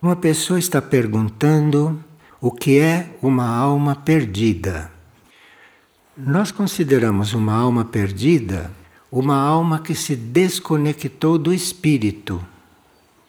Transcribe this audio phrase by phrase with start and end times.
[0.00, 2.02] Uma pessoa está perguntando
[2.40, 4.90] o que é uma alma perdida.
[6.16, 8.70] Nós consideramos uma alma perdida
[9.10, 12.44] uma alma que se desconectou do espírito.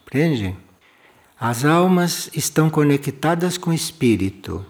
[0.06, 0.56] Entende?
[1.40, 4.66] As almas estão conectadas com o espírito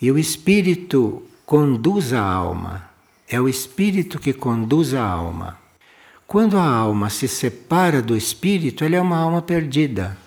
[0.00, 2.90] e o espírito conduz a alma.
[3.28, 5.58] É o espírito que conduz a alma.
[6.26, 10.18] Quando a alma se separa do espírito, ela é uma alma perdida.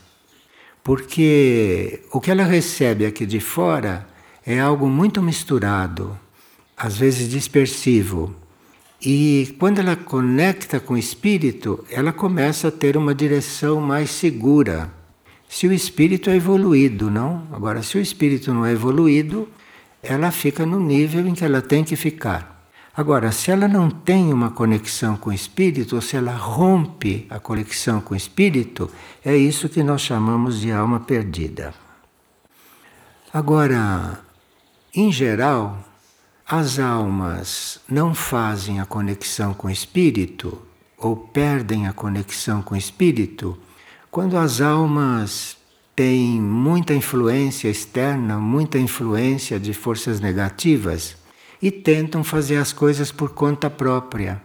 [0.86, 4.06] Porque o que ela recebe aqui de fora
[4.46, 6.16] é algo muito misturado,
[6.78, 8.36] às vezes dispersivo.
[9.02, 14.94] E quando ela conecta com o espírito, ela começa a ter uma direção mais segura.
[15.50, 17.48] Se o espírito é evoluído, não?
[17.52, 19.50] Agora, se o espírito não é evoluído,
[20.04, 22.55] ela fica no nível em que ela tem que ficar.
[22.98, 27.38] Agora, se ela não tem uma conexão com o espírito, ou se ela rompe a
[27.40, 28.90] conexão com o espírito,
[29.24, 31.74] é isso que nós chamamos de alma perdida.
[33.34, 34.22] Agora,
[34.94, 35.78] em geral,
[36.48, 40.62] as almas não fazem a conexão com o espírito
[40.98, 43.58] ou perdem a conexão com o espírito
[44.10, 45.58] quando as almas
[45.94, 51.25] têm muita influência externa, muita influência de forças negativas
[51.62, 54.42] e tentam fazer as coisas por conta própria.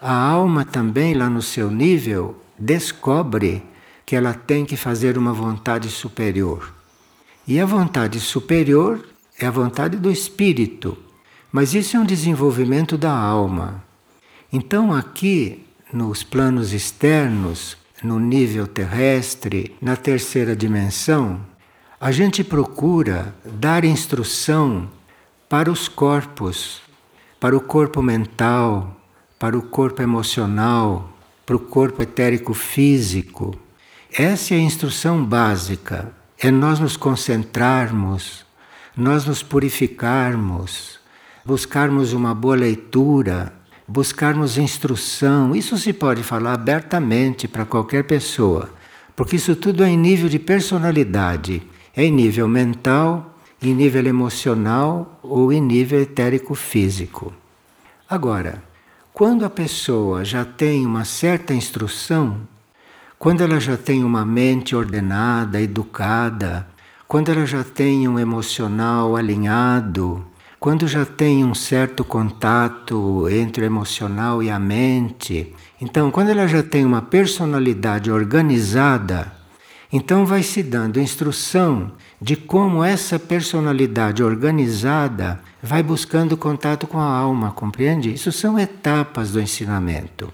[0.00, 3.62] A alma também, lá no seu nível, descobre
[4.06, 6.74] que ela tem que fazer uma vontade superior.
[7.46, 9.04] E a vontade superior
[9.38, 10.96] é a vontade do espírito,
[11.52, 13.84] mas isso é um desenvolvimento da alma.
[14.52, 21.40] Então, aqui, nos planos externos, no nível terrestre, na terceira dimensão,
[22.00, 24.88] a gente procura dar instrução
[25.50, 26.80] para os corpos,
[27.40, 28.96] para o corpo mental,
[29.36, 31.10] para o corpo emocional,
[31.44, 33.58] para o corpo etérico físico.
[34.16, 36.12] Essa é a instrução básica.
[36.38, 38.46] É nós nos concentrarmos,
[38.96, 41.00] nós nos purificarmos,
[41.44, 43.52] buscarmos uma boa leitura,
[43.88, 45.56] buscarmos instrução.
[45.56, 48.70] Isso se pode falar abertamente para qualquer pessoa,
[49.16, 51.60] porque isso tudo é em nível de personalidade,
[51.96, 53.29] é em nível mental,
[53.62, 57.32] em nível emocional ou em nível etérico físico.
[58.08, 58.62] Agora,
[59.12, 62.40] quando a pessoa já tem uma certa instrução,
[63.18, 66.66] quando ela já tem uma mente ordenada, educada,
[67.06, 70.24] quando ela já tem um emocional alinhado,
[70.58, 76.46] quando já tem um certo contato entre o emocional e a mente, então, quando ela
[76.46, 79.32] já tem uma personalidade organizada,
[79.90, 87.04] então vai se dando instrução de como essa personalidade organizada vai buscando contato com a
[87.04, 88.12] alma, compreende?
[88.12, 90.32] Isso são etapas do ensinamento.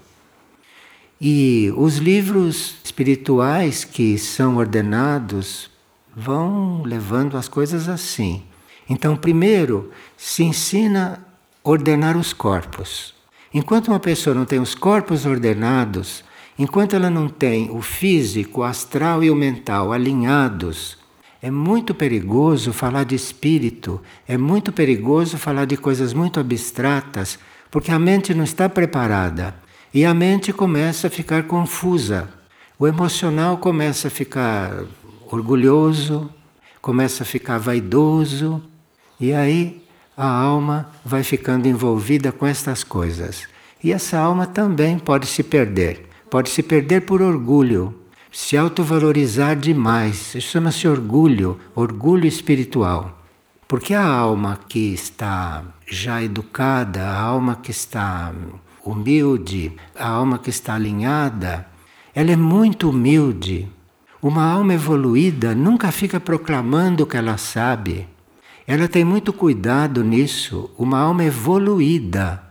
[1.20, 5.70] E os livros espirituais que são ordenados
[6.14, 8.42] vão levando as coisas assim.
[8.88, 11.20] Então, primeiro, se ensina
[11.64, 13.14] a ordenar os corpos.
[13.54, 16.24] Enquanto uma pessoa não tem os corpos ordenados,
[16.58, 20.98] enquanto ela não tem o físico, o astral e o mental alinhados,
[21.42, 27.38] é muito perigoso falar de espírito, é muito perigoso falar de coisas muito abstratas,
[27.70, 29.54] porque a mente não está preparada
[29.92, 32.28] e a mente começa a ficar confusa.
[32.78, 34.84] O emocional começa a ficar
[35.30, 36.30] orgulhoso,
[36.82, 38.62] começa a ficar vaidoso,
[39.18, 39.82] e aí
[40.16, 43.46] a alma vai ficando envolvida com estas coisas.
[43.82, 46.08] E essa alma também pode se perder.
[46.30, 47.94] Pode se perder por orgulho,
[48.36, 50.34] se autovalorizar demais.
[50.34, 53.18] Isso chama-se orgulho, orgulho espiritual.
[53.66, 58.34] Porque a alma que está já educada, a alma que está
[58.84, 61.66] humilde, a alma que está alinhada,
[62.14, 63.70] ela é muito humilde.
[64.20, 68.06] Uma alma evoluída nunca fica proclamando o que ela sabe.
[68.66, 72.45] Ela tem muito cuidado nisso, uma alma evoluída.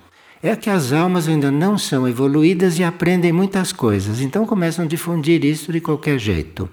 [0.46, 4.88] É que as almas ainda não são evoluídas e aprendem muitas coisas, então começam a
[4.88, 6.70] difundir isso de qualquer jeito.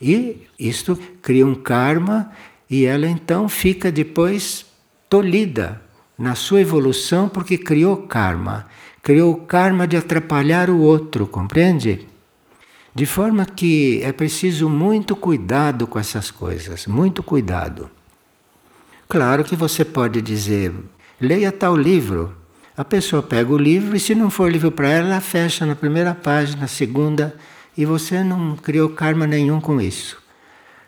[0.00, 2.32] E isto cria um karma
[2.70, 4.64] e ela então fica depois
[5.06, 5.82] tolhida
[6.16, 8.66] na sua evolução porque criou karma.
[9.02, 12.08] Criou o karma de atrapalhar o outro, compreende?
[12.94, 17.90] De forma que é preciso muito cuidado com essas coisas, muito cuidado.
[19.06, 20.72] Claro que você pode dizer,
[21.20, 22.39] leia tal livro.
[22.80, 25.76] A pessoa pega o livro e se não for livro para ela, ela fecha na
[25.76, 27.36] primeira página, na segunda,
[27.76, 30.16] e você não criou karma nenhum com isso.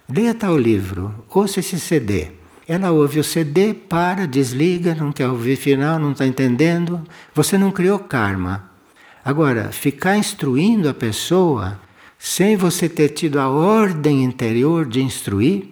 [0.08, 2.28] Leia tal livro, ouça esse CD.
[2.66, 7.02] Ela ouve o CD, para, desliga, não quer ouvir final, não está entendendo.
[7.34, 8.70] Você não criou karma.
[9.22, 11.78] Agora, ficar instruindo a pessoa
[12.18, 15.68] sem você ter tido a ordem interior de instruir,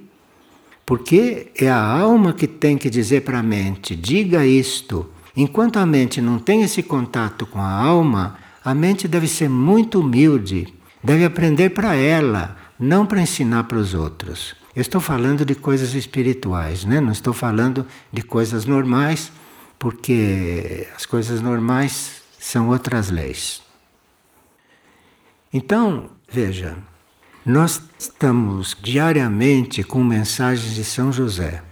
[0.85, 5.11] porque é a alma que tem que dizer para a mente: diga isto.
[5.41, 10.01] Enquanto a mente não tem esse contato com a alma, a mente deve ser muito
[10.01, 10.69] humilde,
[11.03, 14.55] deve aprender para ela, não para ensinar para os outros.
[14.77, 17.01] Eu estou falando de coisas espirituais, né?
[17.01, 19.33] não estou falando de coisas normais,
[19.79, 23.63] porque as coisas normais são outras leis.
[25.51, 26.77] Então, veja,
[27.47, 31.63] nós estamos diariamente com mensagens de São José.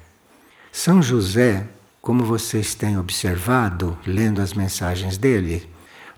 [0.73, 1.69] São José,
[2.09, 5.69] como vocês têm observado, lendo as mensagens dele,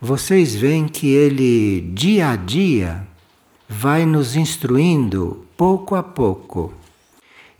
[0.01, 3.05] vocês veem que ele, dia a dia,
[3.69, 6.73] vai nos instruindo pouco a pouco.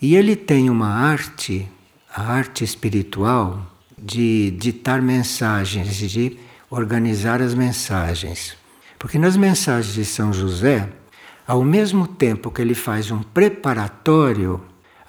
[0.01, 1.67] E ele tem uma arte,
[2.15, 3.67] a arte espiritual,
[3.99, 6.39] de ditar mensagens, de
[6.71, 8.57] organizar as mensagens.
[8.97, 10.89] Porque nas mensagens de São José,
[11.45, 14.61] ao mesmo tempo que ele faz um preparatório,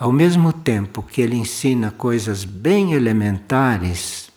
[0.01, 4.31] ao mesmo tempo que ele ensina coisas bem elementares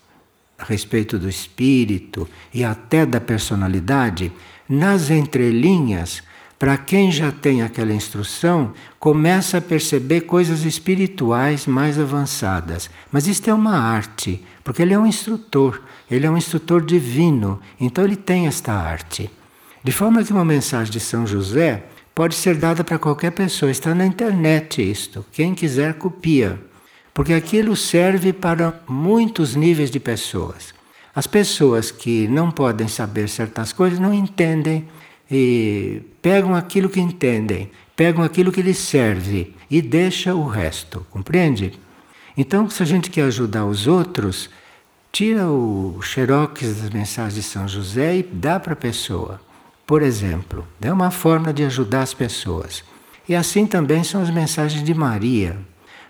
[0.59, 4.31] a respeito do espírito e até da personalidade,
[4.69, 6.23] nas entrelinhas,
[6.59, 12.91] para quem já tem aquela instrução, começa a perceber coisas espirituais mais avançadas.
[13.11, 15.81] Mas isto é uma arte, porque ele é um instrutor,
[16.11, 19.31] ele é um instrutor divino, então ele tem esta arte.
[19.83, 21.85] De forma que uma mensagem de São José
[22.15, 25.25] pode ser dada para qualquer pessoa, está na internet isto.
[25.33, 26.59] Quem quiser copia,
[27.13, 30.73] porque aquilo serve para muitos níveis de pessoas.
[31.15, 34.87] As pessoas que não podem saber certas coisas não entendem
[35.31, 41.73] e pegam aquilo que entendem, pegam aquilo que lhes serve e deixa o resto, compreende?
[42.37, 44.51] Então, se a gente quer ajudar os outros,
[45.13, 49.41] tira o xerox das mensagens de São José e dá para a pessoa.
[49.87, 52.83] Por exemplo, é uma forma de ajudar as pessoas.
[53.29, 55.59] E assim também são as mensagens de Maria.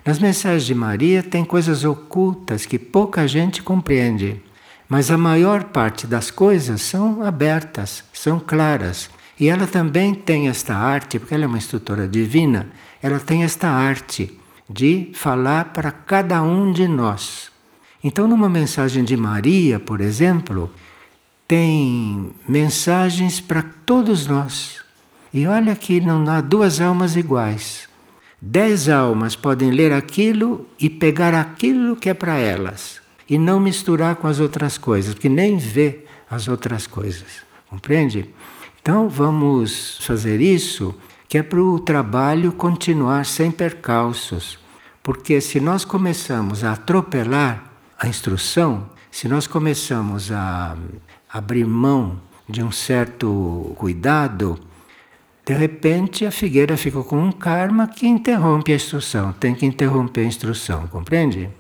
[0.05, 4.41] Nas mensagens de Maria tem coisas ocultas que pouca gente compreende,
[4.89, 9.11] mas a maior parte das coisas são abertas, são claras.
[9.41, 12.69] E ela também tem esta arte, porque ela é uma instrutora divina,
[13.03, 14.39] ela tem esta arte
[14.71, 17.51] de falar para cada um de nós.
[18.03, 20.71] Então, numa mensagem de Maria, por exemplo,
[21.47, 24.83] tem mensagens para todos nós.
[25.33, 27.89] E olha que não há duas almas iguais.
[28.41, 34.17] Dez almas podem ler aquilo e pegar aquilo que é para elas e não misturar
[34.17, 37.43] com as outras coisas, que nem vê as outras coisas.
[37.69, 38.31] Compreende?
[38.81, 40.95] Então vamos fazer isso,
[41.29, 44.59] que é para o trabalho continuar sem percalços.
[45.03, 47.65] Porque se nós começamos a atropelar
[47.99, 50.77] a instrução, se nós começamos a
[51.35, 54.57] abrir mão de um certo cuidado,
[55.45, 60.21] de repente a figueira ficou com um karma que interrompe a instrução, tem que interromper
[60.21, 61.51] a instrução, compreende?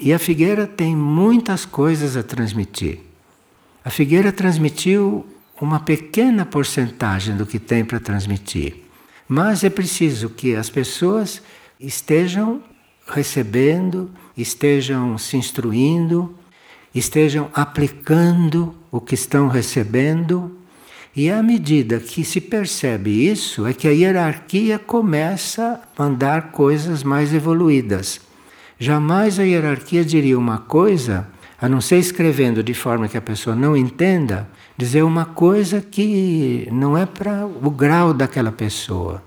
[0.00, 3.00] E a figueira tem muitas coisas a transmitir.
[3.84, 5.26] A figueira transmitiu
[5.60, 8.76] uma pequena porcentagem do que tem para transmitir,
[9.28, 11.42] mas é preciso que as pessoas
[11.78, 12.62] estejam
[13.06, 16.34] recebendo, estejam se instruindo,
[16.94, 20.56] estejam aplicando o que estão recebendo.
[21.14, 27.02] E à medida que se percebe isso, é que a hierarquia começa a mandar coisas
[27.02, 28.20] mais evoluídas.
[28.78, 31.26] Jamais a hierarquia diria uma coisa,
[31.60, 36.68] a não ser escrevendo de forma que a pessoa não entenda, dizer uma coisa que
[36.70, 39.22] não é para o grau daquela pessoa.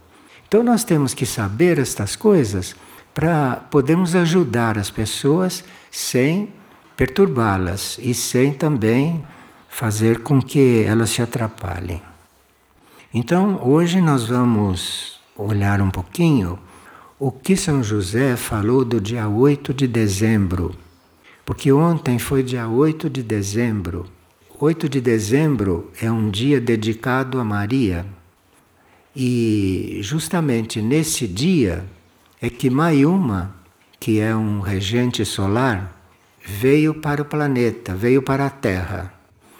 [0.47, 2.75] Então nós temos que saber estas coisas
[3.13, 6.49] para podermos ajudar as pessoas sem
[7.01, 9.25] perturbá-las e sem também
[9.67, 11.99] fazer com que elas se atrapalhem.
[13.11, 16.59] Então, hoje nós vamos olhar um pouquinho
[17.17, 20.75] o que São José falou do dia 8 de dezembro.
[21.43, 24.05] Porque ontem foi dia 8 de dezembro.
[24.59, 28.05] 8 de dezembro é um dia dedicado a Maria.
[29.15, 31.83] E justamente nesse dia
[32.39, 33.55] é que Maiuma,
[33.99, 35.99] que é um regente solar,
[36.51, 39.13] veio para o planeta, veio para a Terra.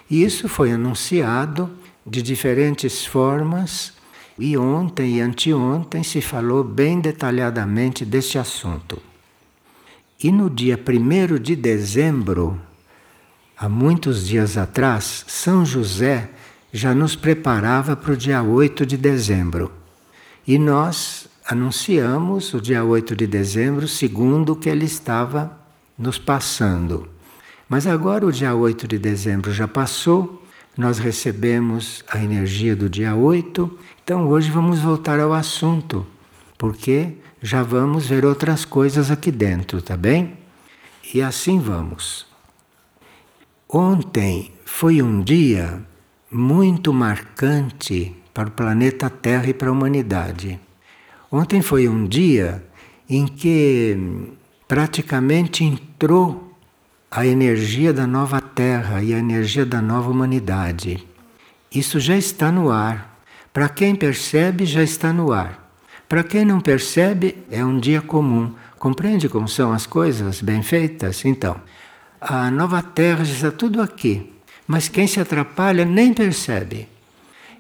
[0.10, 1.72] E isso foi anunciado
[2.06, 3.94] de diferentes formas,
[4.38, 9.02] e ontem e anteontem se falou bem detalhadamente deste assunto.
[10.22, 12.60] E no dia 1 de dezembro,
[13.58, 16.30] há muitos dias atrás, São José
[16.74, 19.72] já nos preparava para o dia 8 de dezembro.
[20.46, 25.61] E nós anunciamos o dia 8 de dezembro segundo o que ele estava
[26.02, 27.08] nos passando.
[27.70, 30.44] Mas agora o dia 8 de dezembro já passou,
[30.76, 33.80] nós recebemos a energia do dia 8.
[34.04, 36.06] Então hoje vamos voltar ao assunto,
[36.58, 40.38] porque já vamos ver outras coisas aqui dentro, tá bem?
[41.14, 42.26] E assim vamos.
[43.70, 45.82] Ontem foi um dia
[46.32, 50.60] muito marcante para o planeta Terra e para a humanidade.
[51.32, 52.64] Ontem foi um dia
[53.10, 53.98] em que
[54.68, 55.66] praticamente
[56.02, 56.58] entrou
[57.12, 61.08] a energia da nova Terra e a energia da nova humanidade.
[61.72, 63.22] Isso já está no ar.
[63.54, 65.72] Para quem percebe, já está no ar.
[66.10, 68.52] Para quem não percebe, é um dia comum.
[68.80, 71.24] Compreende como são as coisas bem feitas?
[71.24, 71.62] Então,
[72.20, 74.34] a nova Terra já está tudo aqui.
[74.66, 76.88] Mas quem se atrapalha nem percebe.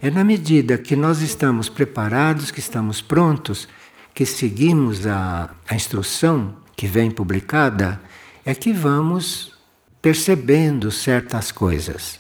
[0.01, 3.67] É na medida que nós estamos preparados, que estamos prontos,
[4.15, 8.01] que seguimos a, a instrução que vem publicada,
[8.45, 9.53] é que vamos
[10.01, 12.19] percebendo certas coisas.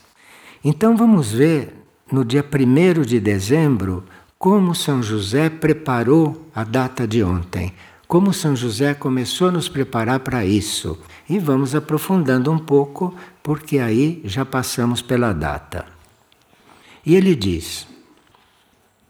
[0.63, 1.73] Então vamos ver
[2.11, 4.03] no dia 1 de dezembro
[4.37, 7.73] como São José preparou a data de ontem,
[8.07, 10.99] como São José começou a nos preparar para isso.
[11.29, 15.85] E vamos aprofundando um pouco, porque aí já passamos pela data.
[17.05, 17.87] E ele diz: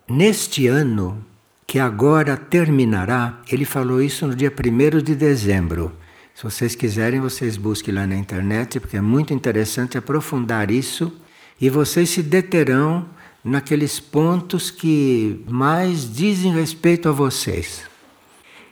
[0.08, 1.25] Neste ano
[1.65, 5.94] que agora terminará, ele falou isso no dia 1 de dezembro.
[6.41, 11.13] Se vocês quiserem, vocês busquem lá na internet, porque é muito interessante aprofundar isso
[11.62, 13.05] e vocês se deterão
[13.45, 17.83] naqueles pontos que mais dizem respeito a vocês.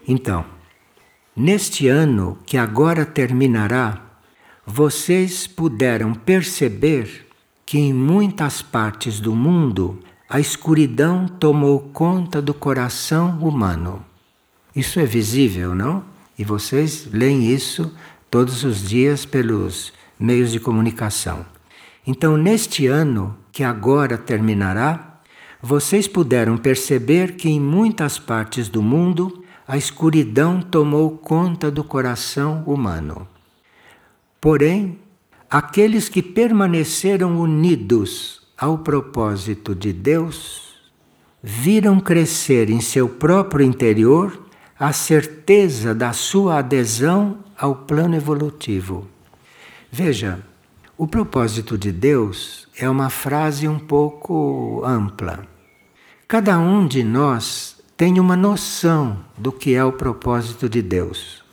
[0.07, 0.43] Então,
[1.35, 4.01] Neste ano que agora terminará,
[4.65, 7.27] vocês puderam perceber
[7.65, 14.03] que em muitas partes do mundo a escuridão tomou conta do coração humano.
[14.75, 16.03] Isso é visível, não?
[16.39, 17.93] E vocês leem isso
[18.31, 21.45] todos os dias pelos meios de comunicação.
[22.07, 25.19] Então, neste ano que agora terminará,
[25.61, 32.63] vocês puderam perceber que em muitas partes do mundo a escuridão tomou conta do coração
[32.65, 33.27] humano.
[34.39, 34.97] Porém,
[35.49, 40.73] aqueles que permaneceram unidos ao propósito de Deus
[41.43, 44.48] viram crescer em seu próprio interior
[44.79, 49.05] a certeza da sua adesão ao plano evolutivo.
[49.91, 50.39] Veja,
[50.97, 55.45] o propósito de Deus é uma frase um pouco ampla.
[56.25, 61.43] Cada um de nós tem uma noção do que é o propósito de Deus.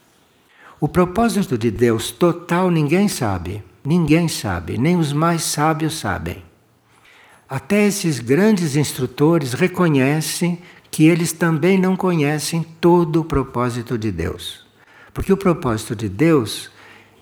[0.79, 6.45] O propósito de Deus total ninguém sabe, ninguém sabe, nem os mais sábios sabem.
[7.49, 10.61] Até esses grandes instrutores reconhecem
[10.97, 14.65] que eles também não conhecem todo o propósito de Deus.
[15.13, 16.71] Porque o propósito de Deus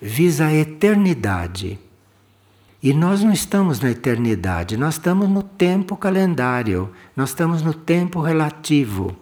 [0.01, 1.77] visa a eternidade.
[2.81, 8.21] E nós não estamos na eternidade, nós estamos no tempo calendário, nós estamos no tempo
[8.21, 9.13] relativo.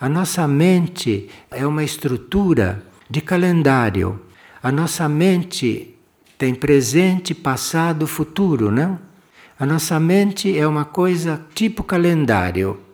[0.00, 4.18] A nossa mente é uma estrutura de calendário.
[4.62, 5.94] A nossa mente
[6.38, 8.98] tem presente, passado, futuro, não?
[9.60, 12.87] A nossa mente é uma coisa tipo calendário.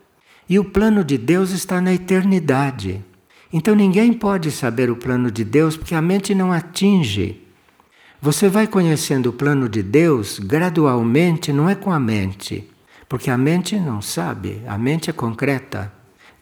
[0.48, 3.04] E o plano de Deus está na eternidade.
[3.52, 7.44] Então ninguém pode saber o plano de Deus porque a mente não atinge
[8.24, 12.66] você vai conhecendo o plano de Deus gradualmente, não é com a mente,
[13.06, 15.92] porque a mente não sabe, a mente é concreta,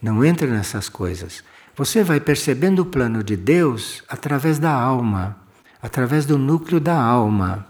[0.00, 1.42] não entra nessas coisas.
[1.74, 5.36] Você vai percebendo o plano de Deus através da alma,
[5.82, 7.66] através do núcleo da alma.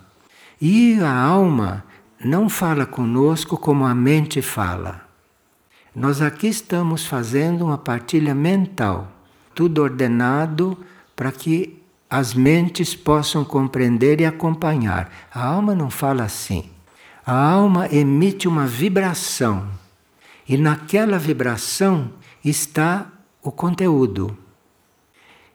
[0.61, 1.83] E a alma
[2.23, 5.09] não fala conosco como a mente fala.
[5.95, 9.13] Nós aqui estamos fazendo uma partilha mental,
[9.55, 10.79] tudo ordenado
[11.15, 15.13] para que as mentes possam compreender e acompanhar.
[15.31, 16.65] A alma não fala assim.
[17.27, 19.69] A alma emite uma vibração
[20.49, 22.11] e naquela vibração
[22.43, 23.07] está
[23.43, 24.37] o conteúdo.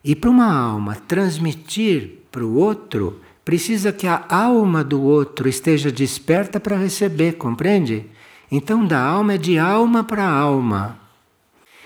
[0.04, 5.92] E para uma alma transmitir para o outro, precisa que a alma do outro esteja
[5.92, 8.06] desperta para receber, compreende?
[8.52, 10.98] Então, da alma é de alma para alma.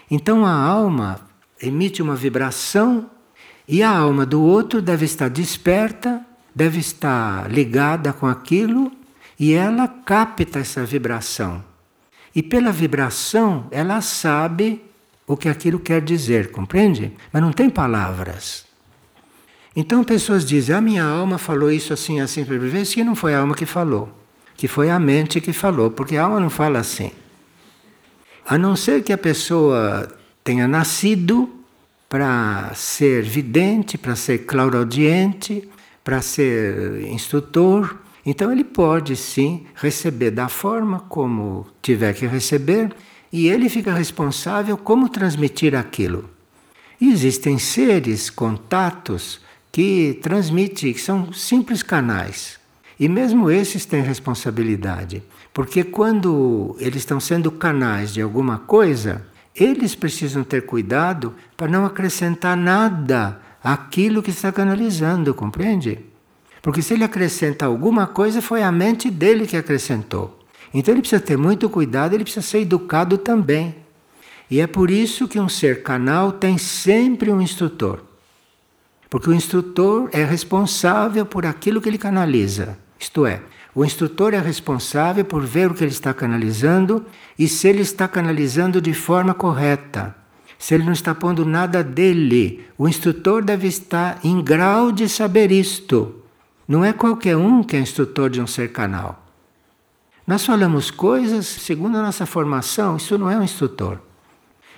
[0.10, 1.22] Então, a alma
[1.62, 3.10] emite uma vibração
[3.68, 8.92] e a alma do outro deve estar desperta, deve estar ligada com aquilo
[9.40, 11.64] e ela capta essa vibração.
[12.36, 14.84] E pela vibração ela sabe
[15.28, 17.14] o que aquilo quer dizer, compreende?
[17.32, 18.66] Mas não tem palavras.
[19.76, 23.34] Então pessoas dizem: a minha alma falou isso assim, assim, para vezes que não foi
[23.34, 24.10] a alma que falou,
[24.62, 27.10] que foi a mente que falou, porque a alma não fala assim.
[28.46, 30.08] A não ser que a pessoa
[30.44, 31.50] tenha nascido
[32.08, 35.68] para ser vidente, para ser clauraudiente,
[36.04, 37.98] para ser instrutor.
[38.24, 42.94] Então ele pode sim receber da forma como tiver que receber
[43.34, 46.30] e ele fica responsável como transmitir aquilo.
[47.00, 49.42] E existem seres, contatos,
[49.72, 52.61] que transmitem, que são simples canais.
[53.02, 59.96] E mesmo esses têm responsabilidade, porque quando eles estão sendo canais de alguma coisa, eles
[59.96, 65.98] precisam ter cuidado para não acrescentar nada àquilo que está canalizando, compreende?
[66.62, 70.38] Porque se ele acrescenta alguma coisa, foi a mente dele que acrescentou.
[70.72, 73.78] Então ele precisa ter muito cuidado, ele precisa ser educado também.
[74.48, 78.04] E é por isso que um ser canal tem sempre um instrutor.
[79.10, 82.78] Porque o instrutor é responsável por aquilo que ele canaliza.
[83.02, 83.42] Isto é,
[83.74, 87.04] o instrutor é responsável por ver o que ele está canalizando
[87.38, 90.16] e se ele está canalizando de forma correta.
[90.60, 95.52] Se ele não está pondo nada dele, o instrutor deve estar em grau de saber
[95.52, 96.22] isto.
[96.68, 99.26] Não é qualquer um que é instrutor de um ser canal.
[100.28, 103.98] Nós falamos coisas segundo a nossa formação, isso não é um instrutor.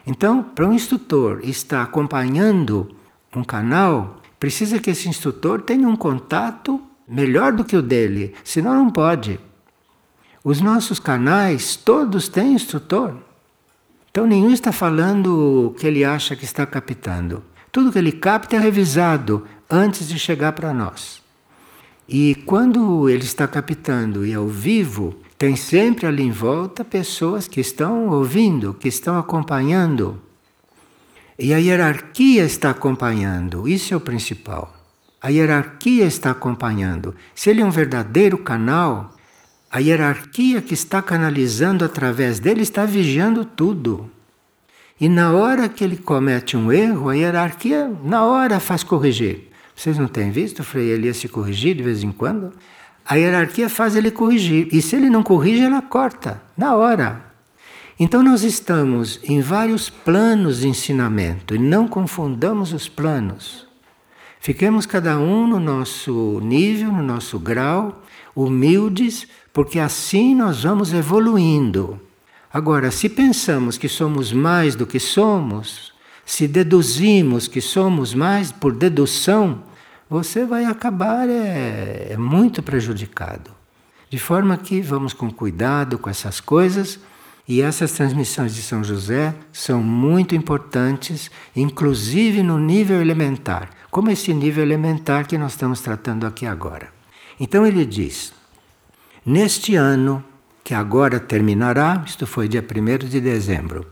[0.07, 2.95] Então, para um instrutor estar acompanhando
[3.35, 6.81] um canal, precisa que esse instrutor tenha um contato
[7.13, 9.39] melhor do que o dele, senão não pode.
[10.43, 13.13] Os nossos canais, todos têm instrutor.
[14.09, 17.43] Então, nenhum está falando o que ele acha que está captando.
[17.71, 21.21] Tudo que ele capta é revisado antes de chegar para nós.
[22.09, 27.61] E quando ele está captando e ao vivo, tem sempre ali em volta pessoas que
[27.61, 30.21] estão ouvindo, que estão acompanhando.
[31.39, 34.82] E a hierarquia está acompanhando, isso é o principal.
[35.23, 37.15] A hierarquia está acompanhando.
[37.33, 39.15] Se ele é um verdadeiro canal,
[39.71, 44.11] a hierarquia que está canalizando através dele está vigiando tudo.
[44.99, 49.49] E na hora que ele comete um erro, a hierarquia, na hora, faz corrigir.
[49.73, 52.51] Vocês não têm visto o Frei Elias se corrigir de vez em quando?
[53.05, 54.67] A hierarquia faz ele corrigir.
[54.73, 57.23] E se ele não corrige, ela corta, na hora.
[57.97, 63.71] Então nós estamos em vários planos de ensinamento e não confundamos os planos.
[64.43, 68.03] Fiquemos cada um no nosso nível, no nosso grau,
[68.35, 71.97] humildes, porque assim nós vamos evoluindo.
[72.51, 75.93] Agora, se pensamos que somos mais do que somos,
[76.25, 79.63] se deduzimos que somos mais por dedução,
[80.09, 83.49] você vai acabar é, é muito prejudicado.
[84.09, 86.99] De forma que vamos com cuidado com essas coisas.
[87.45, 94.33] E essas transmissões de São José são muito importantes, inclusive no nível elementar, como esse
[94.33, 96.89] nível elementar que nós estamos tratando aqui agora.
[97.39, 98.33] Então ele diz:
[99.23, 100.23] Neste ano,
[100.63, 103.85] que agora terminará, isto foi dia 1 de dezembro,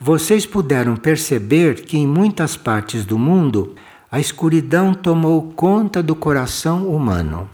[0.00, 3.74] vocês puderam perceber que em muitas partes do mundo
[4.10, 7.46] a escuridão tomou conta do coração humano.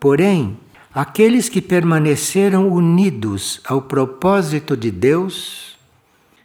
[0.00, 0.56] Porém,
[0.94, 5.69] aqueles que permaneceram unidos ao propósito de Deus,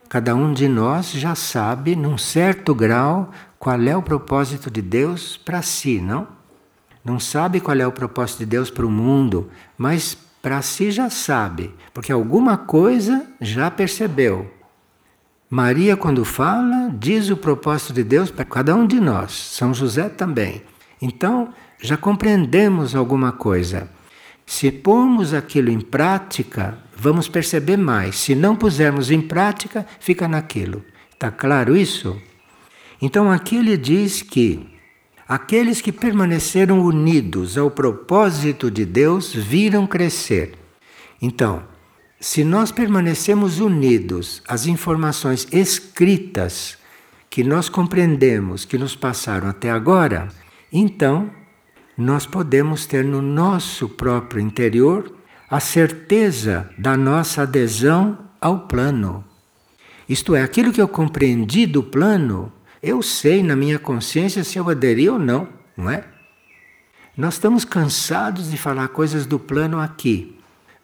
[0.10, 5.38] cada um de nós já sabe, num certo grau, qual é o propósito de Deus
[5.38, 6.28] para si, não?
[7.04, 11.10] Não sabe qual é o propósito de Deus para o mundo, mas para si já
[11.10, 14.52] sabe, porque alguma coisa já percebeu.
[15.50, 20.10] Maria, quando fala, diz o propósito de Deus para cada um de nós, São José
[20.10, 20.64] também.
[21.02, 23.90] Então, já compreendemos alguma coisa.
[24.46, 28.16] Se pormos aquilo em prática, vamos perceber mais.
[28.16, 30.84] Se não pusermos em prática, fica naquilo.
[31.12, 32.20] Está claro isso?
[33.02, 34.68] Então, aqui ele diz que
[35.28, 40.54] aqueles que permaneceram unidos ao propósito de Deus viram crescer.
[41.22, 41.64] Então,
[42.20, 46.78] se nós permanecemos unidos às informações escritas
[47.30, 50.30] que nós compreendemos, que nos passaram até agora,
[50.72, 51.30] então
[51.98, 55.14] nós podemos ter no nosso próprio interior
[55.50, 59.24] a certeza da nossa adesão ao plano.
[60.08, 64.70] Isto é, aquilo que eu compreendi do plano, eu sei na minha consciência se eu
[64.70, 66.04] aderi ou não, não é?
[67.18, 70.38] Nós estamos cansados de falar coisas do plano aqui.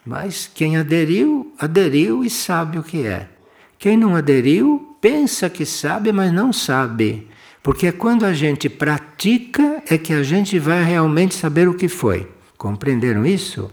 [0.05, 3.29] Mas quem aderiu, aderiu e sabe o que é.
[3.77, 7.27] Quem não aderiu, pensa que sabe, mas não sabe.
[7.61, 11.87] Porque é quando a gente pratica é que a gente vai realmente saber o que
[11.87, 12.31] foi.
[12.57, 13.69] Compreenderam isso?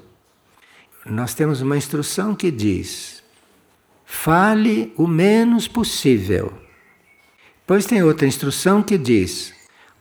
[1.10, 3.22] Nós temos uma instrução que diz:
[4.04, 6.52] fale o menos possível.
[7.66, 9.54] Pois tem outra instrução que diz: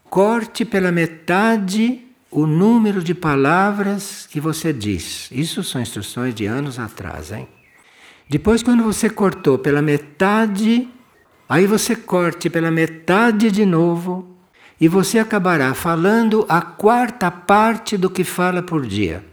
[0.10, 5.30] corte pela metade o número de palavras que você diz.
[5.32, 7.48] Isso são instruções de anos atrás, hein?
[8.30, 10.90] Depois, quando você cortou pela metade,
[11.48, 14.36] aí você corte pela metade de novo
[14.80, 19.24] e você acabará falando a quarta parte do que fala por dia.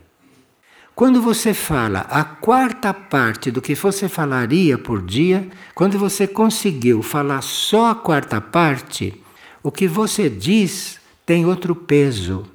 [0.94, 7.02] Quando você fala a quarta parte do que você falaria por dia, quando você conseguiu
[7.02, 9.20] falar só a quarta parte,
[9.60, 12.46] o que você diz tem outro peso.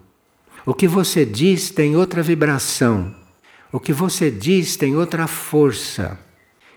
[0.65, 3.13] O que você diz tem outra vibração.
[3.73, 6.17] O que você diz tem outra força.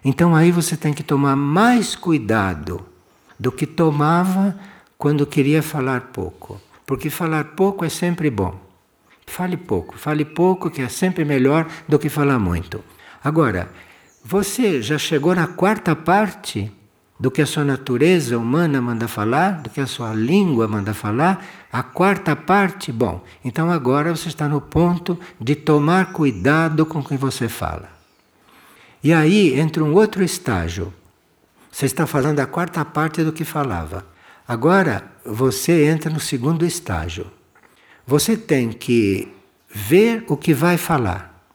[0.04, 2.84] Então aí você tem que tomar mais cuidado
[3.38, 4.58] do que tomava
[4.98, 6.60] quando queria falar pouco.
[6.84, 8.61] Porque falar pouco é sempre bom.
[9.32, 12.84] Fale pouco, fale pouco, que é sempre melhor do que falar muito.
[13.24, 13.70] Agora,
[14.22, 16.70] você já chegou na quarta parte
[17.18, 21.42] do que a sua natureza humana manda falar, do que a sua língua manda falar,
[21.72, 27.04] a quarta parte, bom, então agora você está no ponto de tomar cuidado com o
[27.04, 27.88] que você fala.
[29.02, 30.92] E aí entra um outro estágio.
[31.70, 34.04] Você está falando a quarta parte do que falava.
[34.46, 37.26] Agora você entra no segundo estágio.
[38.06, 39.28] Você tem que
[39.72, 41.46] ver o que vai falar.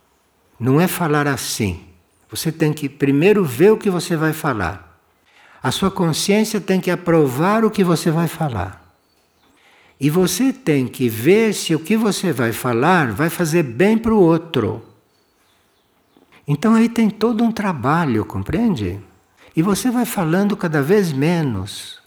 [0.60, 1.82] Não é falar assim.
[2.30, 5.00] Você tem que primeiro ver o que você vai falar.
[5.62, 8.88] A sua consciência tem que aprovar o que você vai falar.
[10.00, 14.14] E você tem que ver se o que você vai falar vai fazer bem para
[14.14, 14.84] o outro.
[16.48, 19.00] Então aí tem todo um trabalho, compreende?
[19.56, 22.00] E você vai falando cada vez menos.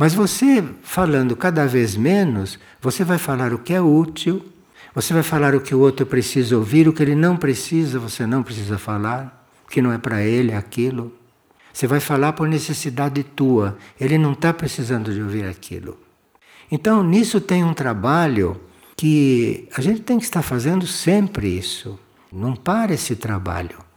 [0.00, 4.42] Mas você falando cada vez menos, você vai falar o que é útil,
[4.94, 8.24] você vai falar o que o outro precisa ouvir, o que ele não precisa, você
[8.26, 11.12] não precisa falar, que não é para ele aquilo.
[11.70, 15.98] Você vai falar por necessidade tua, ele não está precisando de ouvir aquilo.
[16.72, 18.58] Então, nisso tem um trabalho
[18.96, 22.00] que a gente tem que estar fazendo sempre isso.
[22.32, 23.89] Não para esse trabalho.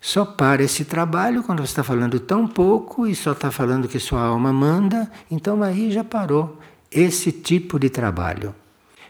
[0.00, 3.98] Só para esse trabalho quando você está falando tão pouco e só está falando que
[3.98, 6.58] sua alma manda, então aí já parou
[6.90, 8.54] esse tipo de trabalho.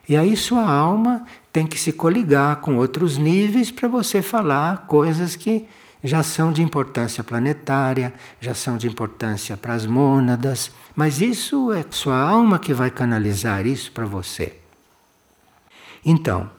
[0.08, 5.36] E aí sua alma tem que se coligar com outros níveis para você falar coisas
[5.36, 5.68] que
[6.02, 11.84] já são de importância planetária, já são de importância para as mônadas, mas isso é
[11.90, 14.58] sua alma que vai canalizar isso para você.
[16.04, 16.50] Então,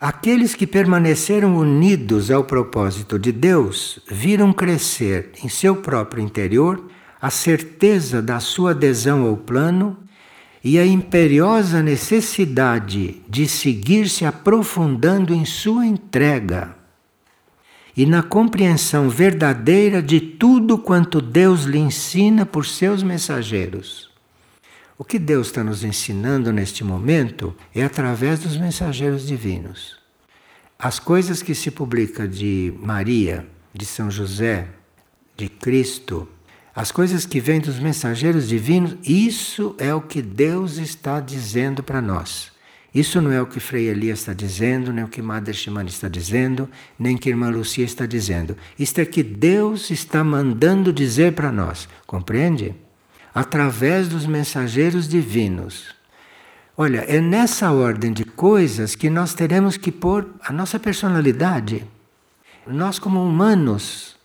[0.00, 6.88] Aqueles que permaneceram unidos ao propósito de Deus viram crescer em seu próprio interior
[7.20, 9.96] a certeza da sua adesão ao plano
[10.62, 16.74] e a imperiosa necessidade de seguir se aprofundando em sua entrega
[17.96, 24.13] e na compreensão verdadeira de tudo quanto Deus lhe ensina por seus mensageiros.
[24.96, 29.98] O que Deus está nos ensinando neste momento é através dos mensageiros divinos.
[30.78, 34.68] As coisas que se publica de Maria, de São José,
[35.36, 36.28] de Cristo,
[36.76, 42.00] as coisas que vêm dos mensageiros divinos, isso é o que Deus está dizendo para
[42.00, 42.52] nós.
[42.94, 46.06] Isso não é o que Frei Elias está dizendo, nem o que Madre Shimane está
[46.06, 48.56] dizendo, nem que Irmã Lucia está dizendo.
[48.78, 52.76] Isto é que Deus está mandando dizer para nós, compreende?
[53.34, 55.94] Através dos mensageiros divinos.
[56.76, 61.84] Olha, é nessa ordem de coisas que nós teremos que pôr a nossa personalidade,
[62.66, 64.16] nós como humanos.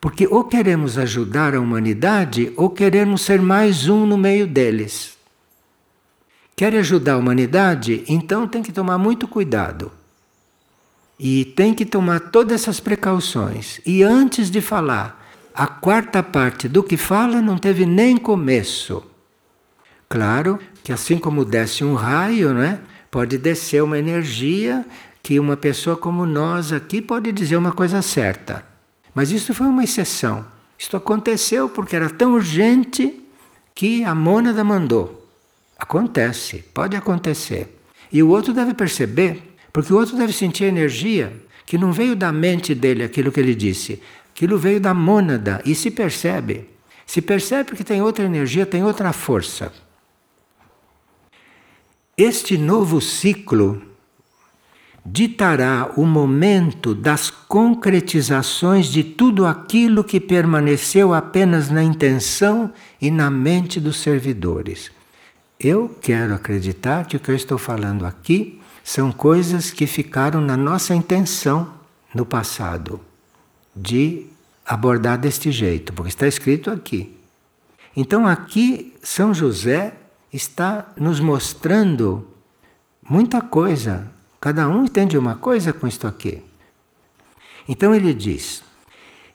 [0.00, 5.16] Porque ou queremos ajudar a humanidade ou queremos ser mais um no meio deles.
[6.54, 8.04] Quer ajudar a humanidade?
[8.06, 9.90] Então tem que tomar muito cuidado.
[11.18, 13.80] E tem que tomar todas essas precauções.
[13.84, 15.25] E antes de falar,
[15.56, 19.02] a quarta parte do que fala não teve nem começo.
[20.06, 22.78] Claro que assim como desce um raio, né,
[23.10, 24.84] pode descer uma energia
[25.22, 28.66] que uma pessoa como nós aqui pode dizer uma coisa certa.
[29.14, 30.44] Mas isso foi uma exceção.
[30.78, 33.24] Isto aconteceu porque era tão urgente
[33.74, 35.26] que a mônada mandou.
[35.78, 37.80] Acontece, pode acontecer.
[38.12, 39.42] E o outro deve perceber,
[39.72, 41.32] porque o outro deve sentir a energia
[41.64, 44.00] que não veio da mente dele aquilo que ele disse,
[44.36, 46.68] Aquilo veio da mônada e se percebe.
[47.06, 49.72] Se percebe que tem outra energia, tem outra força.
[52.18, 53.80] Este novo ciclo
[55.06, 62.70] ditará o momento das concretizações de tudo aquilo que permaneceu apenas na intenção
[63.00, 64.90] e na mente dos servidores.
[65.58, 70.58] Eu quero acreditar que o que eu estou falando aqui são coisas que ficaram na
[70.58, 71.72] nossa intenção
[72.14, 73.00] no passado
[73.76, 74.26] de
[74.64, 77.14] abordar deste jeito, porque está escrito aqui.
[77.96, 79.94] Então aqui São José
[80.32, 82.26] está nos mostrando
[83.08, 84.10] muita coisa.
[84.40, 86.42] Cada um entende uma coisa com isto aqui.
[87.68, 88.62] Então ele diz: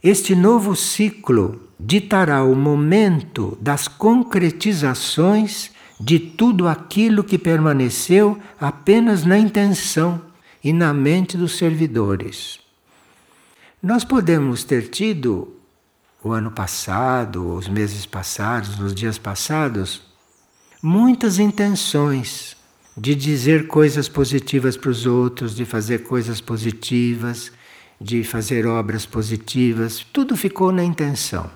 [0.04, 9.38] Este novo ciclo ditará o momento das concretizações de tudo aquilo que permaneceu apenas na
[9.38, 10.22] intenção
[10.64, 12.61] e na mente dos servidores.
[13.82, 15.56] Nós podemos ter tido
[16.24, 20.04] o ano passado, os meses passados, os dias passados,
[20.84, 22.56] muitas intenções
[22.96, 27.52] de dizer coisas positivas para os outros, de fazer coisas positivas,
[28.00, 31.50] de fazer obras positivas, tudo ficou na intenção.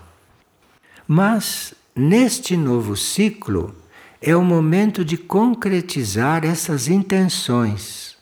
[1.08, 3.76] Mas neste novo ciclo
[4.20, 8.18] é o momento de concretizar essas intenções.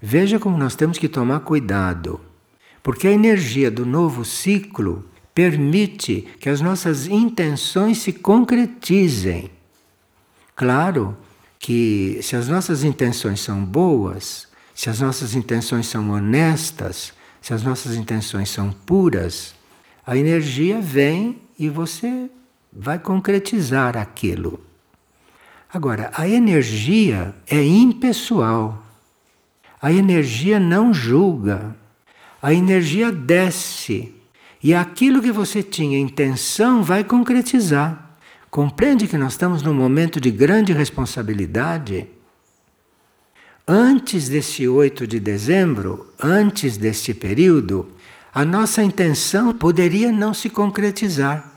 [0.00, 2.20] Veja como nós temos que tomar cuidado,
[2.84, 9.50] porque a energia do novo ciclo permite que as nossas intenções se concretizem.
[10.54, 11.16] Claro
[11.58, 17.62] que se as nossas intenções são boas, se as nossas intenções são honestas, se as
[17.62, 19.54] nossas intenções são puras,
[20.06, 22.28] a energia vem e você
[22.70, 24.60] vai concretizar aquilo.
[25.72, 28.84] Agora, a energia é impessoal.
[29.80, 31.74] A energia não julga.
[32.44, 34.14] A energia desce
[34.62, 38.18] e aquilo que você tinha intenção vai concretizar.
[38.50, 42.06] Compreende que nós estamos num momento de grande responsabilidade?
[43.66, 47.88] Antes desse 8 de dezembro, antes deste período,
[48.34, 51.50] a nossa intenção poderia não se concretizar.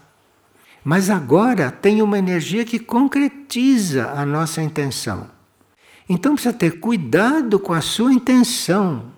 [0.85, 5.29] Mas agora tem uma energia que concretiza a nossa intenção.
[6.07, 9.16] Então precisa ter cuidado com a sua intenção.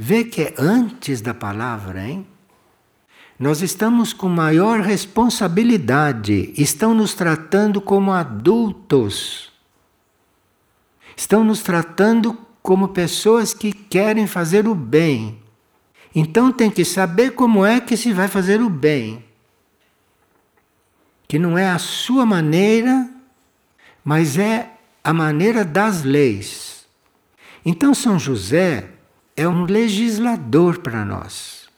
[0.00, 2.24] Vê que é antes da palavra, hein?
[3.36, 9.52] Nós estamos com maior responsabilidade, estão nos tratando como adultos.
[11.16, 15.42] Estão nos tratando como pessoas que querem fazer o bem.
[16.14, 19.24] Então tem que saber como é que se vai fazer o bem.
[21.26, 23.10] Que não é a sua maneira,
[24.04, 24.70] mas é
[25.02, 26.86] a maneira das leis.
[27.64, 28.97] Então São José
[29.38, 31.68] é um legislador para nós.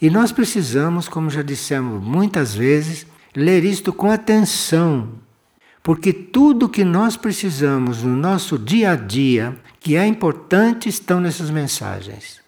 [0.00, 5.08] E nós precisamos, como já dissemos muitas vezes, ler isto com atenção,
[5.82, 11.48] porque tudo que nós precisamos no nosso dia a dia, que é importante, estão nessas
[11.48, 12.42] mensagens.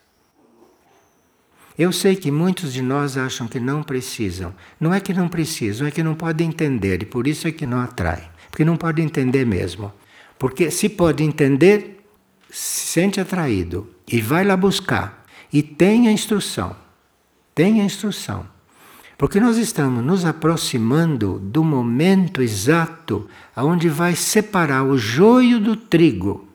[1.78, 4.52] Eu sei que muitos de nós acham que não precisam.
[4.78, 7.64] Não é que não precisam, é que não podem entender, e por isso é que
[7.64, 8.28] não atrai.
[8.50, 9.90] Porque não pode entender mesmo.
[10.38, 11.97] Porque se pode entender,
[12.50, 16.76] se sente atraído e vai lá buscar e tem a instrução
[17.58, 18.46] tem a instrução.
[19.16, 26.46] Porque nós estamos nos aproximando do momento exato onde vai separar o joio do trigo.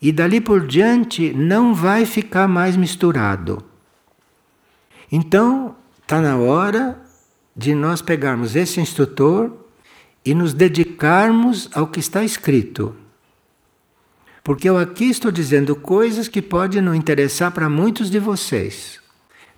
[0.00, 3.62] E dali por diante não vai ficar mais misturado.
[5.10, 6.98] Então, está na hora
[7.54, 9.52] de nós pegarmos esse instrutor
[10.24, 12.96] e nos dedicarmos ao que está escrito.
[14.42, 19.00] Porque eu aqui estou dizendo coisas que podem não interessar para muitos de vocês.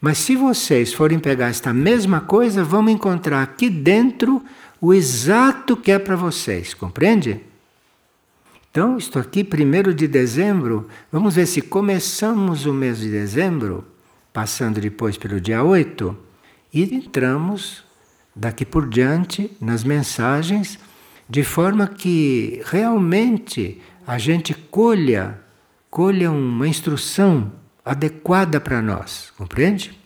[0.00, 4.42] Mas se vocês forem pegar esta mesma coisa, vão encontrar aqui dentro
[4.78, 7.40] o exato que é para vocês, compreende?
[8.70, 13.84] Então, estou aqui, primeiro de dezembro, vamos ver se começamos o mês de dezembro,
[14.32, 16.14] passando depois pelo dia 8,
[16.72, 17.84] e entramos
[18.36, 20.78] daqui por diante nas mensagens,
[21.26, 25.40] de forma que realmente a gente colha,
[25.90, 27.52] colha uma instrução
[27.84, 29.98] adequada para nós, compreende?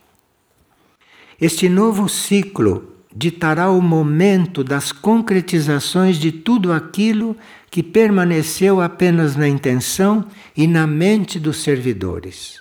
[1.40, 7.36] Este novo ciclo ditará o momento das concretizações de tudo aquilo
[7.70, 12.60] que permaneceu apenas na intenção e na mente dos servidores.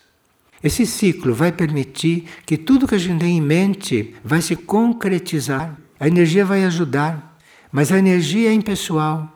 [0.63, 5.77] Esse ciclo vai permitir que tudo que a gente tem em mente vai se concretizar.
[5.99, 7.37] A energia vai ajudar,
[7.71, 9.31] mas a energia é impessoal.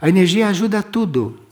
[0.00, 1.45] A energia ajuda tudo.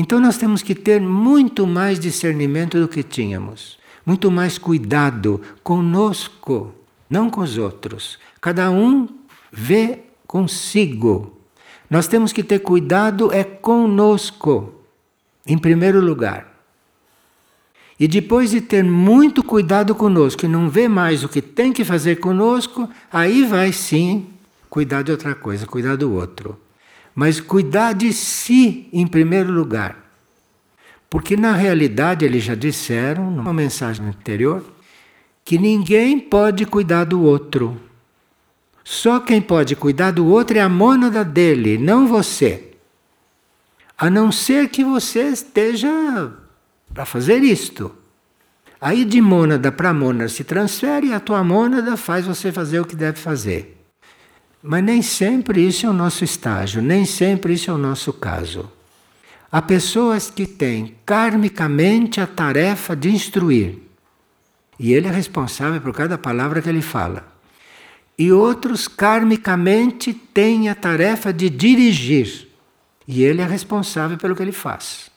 [0.00, 6.72] Então nós temos que ter muito mais discernimento do que tínhamos, muito mais cuidado conosco,
[7.10, 8.16] não com os outros.
[8.40, 9.08] Cada um
[9.50, 11.36] vê consigo.
[11.90, 14.72] Nós temos que ter cuidado é conosco,
[15.44, 16.46] em primeiro lugar.
[17.98, 21.84] E depois de ter muito cuidado conosco e não ver mais o que tem que
[21.84, 24.28] fazer conosco, aí vai sim
[24.70, 26.56] cuidar de outra coisa, cuidar do outro
[27.18, 29.96] mas cuidar de si em primeiro lugar.
[31.10, 34.62] Porque na realidade eles já disseram, numa mensagem anterior,
[35.44, 37.76] que ninguém pode cuidar do outro.
[38.84, 42.70] Só quem pode cuidar do outro é a mônada dele, não você.
[43.98, 46.32] A não ser que você esteja
[46.94, 47.92] para fazer isto.
[48.80, 52.84] Aí de mônada para mônada se transfere e a tua mônada faz você fazer o
[52.84, 53.77] que deve fazer.
[54.62, 58.70] Mas nem sempre isso é o nosso estágio, nem sempre isso é o nosso caso.
[59.50, 63.78] Há pessoas que têm karmicamente a tarefa de instruir.
[64.78, 67.26] E ele é responsável por cada palavra que ele fala.
[68.18, 72.48] E outros karmicamente têm a tarefa de dirigir.
[73.06, 75.10] E ele é responsável pelo que ele faz.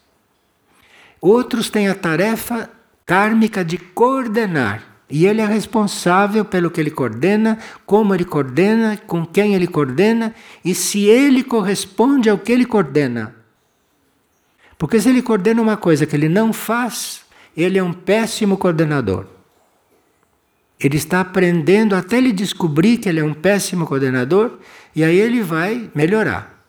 [1.19, 2.69] Outros têm a tarefa
[3.05, 4.90] kármica de coordenar.
[5.11, 10.33] E ele é responsável pelo que ele coordena, como ele coordena, com quem ele coordena
[10.63, 13.35] e se ele corresponde ao que ele coordena.
[14.77, 17.23] Porque se ele coordena uma coisa que ele não faz,
[17.55, 19.25] ele é um péssimo coordenador.
[20.79, 24.59] Ele está aprendendo até ele descobrir que ele é um péssimo coordenador
[24.95, 26.65] e aí ele vai melhorar.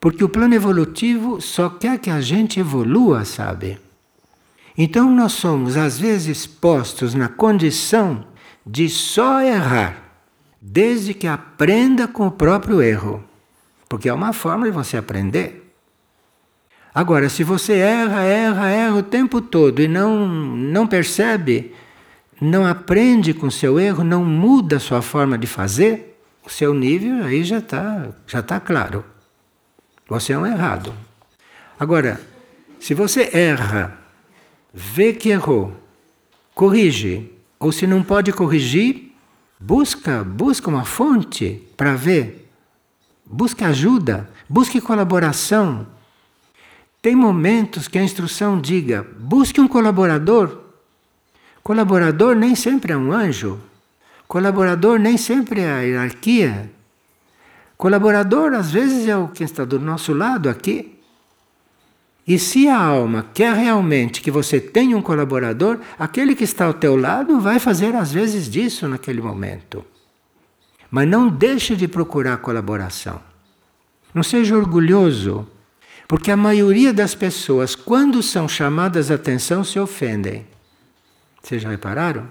[0.00, 3.78] Porque o plano evolutivo só quer que a gente evolua, sabe?
[4.76, 8.26] Então nós somos às vezes postos na condição
[8.66, 9.96] de só errar,
[10.60, 13.24] desde que aprenda com o próprio erro.
[13.88, 15.62] Porque é uma forma de você aprender.
[16.94, 21.74] Agora, se você erra, erra, erra o tempo todo e não, não percebe,
[22.40, 27.24] não aprende com seu erro, não muda a sua forma de fazer, o seu nível
[27.24, 29.04] aí já está já tá claro.
[30.08, 30.94] Você é um errado.
[31.78, 32.20] Agora,
[32.80, 34.05] se você erra,
[34.78, 35.72] vê que errou,
[36.54, 39.10] corrige, ou se não pode corrigir,
[39.58, 42.50] busca, busca uma fonte para ver.
[43.24, 45.86] Busque ajuda, busque colaboração.
[47.00, 50.60] Tem momentos que a instrução diga: busque um colaborador.
[51.62, 53.58] Colaborador nem sempre é um anjo.
[54.28, 56.70] Colaborador nem sempre é a hierarquia.
[57.78, 60.95] Colaborador, às vezes, é o que está do nosso lado aqui.
[62.26, 66.74] E se a alma quer realmente que você tenha um colaborador, aquele que está ao
[66.74, 69.84] teu lado vai fazer às vezes disso naquele momento.
[70.90, 73.20] Mas não deixe de procurar colaboração.
[74.12, 75.46] Não seja orgulhoso,
[76.08, 80.46] porque a maioria das pessoas, quando são chamadas a atenção, se ofendem.
[81.40, 82.28] Vocês já repararam?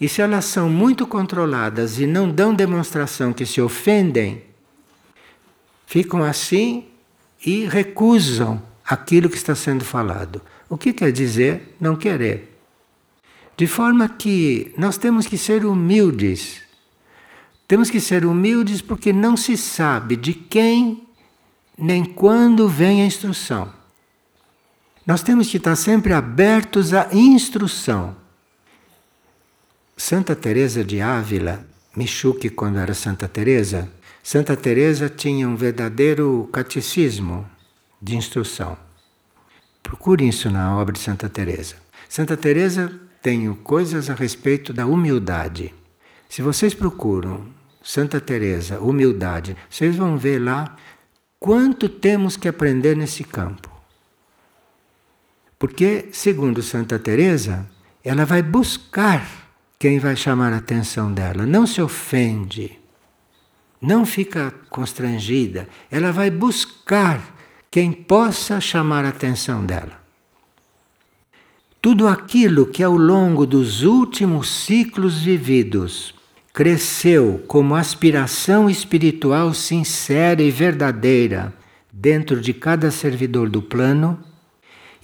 [0.00, 4.44] E se elas são muito controladas e não dão demonstração que se ofendem,
[5.86, 6.84] ficam assim
[7.44, 10.40] e recusam aquilo que está sendo falado.
[10.66, 12.58] O que quer dizer não querer?
[13.54, 16.62] De forma que nós temos que ser humildes.
[17.66, 21.06] Temos que ser humildes porque não se sabe de quem
[21.76, 23.70] nem quando vem a instrução.
[25.06, 28.16] Nós temos que estar sempre abertos à instrução.
[29.96, 33.90] Santa Teresa de Ávila, Michuque quando era Santa Teresa,
[34.22, 37.46] Santa Teresa tinha um verdadeiro catecismo
[38.00, 38.76] de instrução.
[39.82, 41.76] Procure isso na obra de Santa Teresa.
[42.08, 45.74] Santa Teresa tem coisas a respeito da humildade.
[46.28, 47.46] Se vocês procuram
[47.82, 50.76] Santa Teresa, humildade, vocês vão ver lá
[51.38, 53.70] quanto temos que aprender nesse campo.
[55.58, 57.68] Porque, segundo Santa Teresa,
[58.04, 59.26] ela vai buscar
[59.78, 62.78] quem vai chamar a atenção dela, não se ofende
[63.80, 67.36] não fica constrangida, ela vai buscar
[67.78, 70.02] quem possa chamar a atenção dela.
[71.80, 76.12] Tudo aquilo que ao longo dos últimos ciclos vividos
[76.52, 81.54] cresceu como aspiração espiritual sincera e verdadeira
[81.92, 84.18] dentro de cada servidor do plano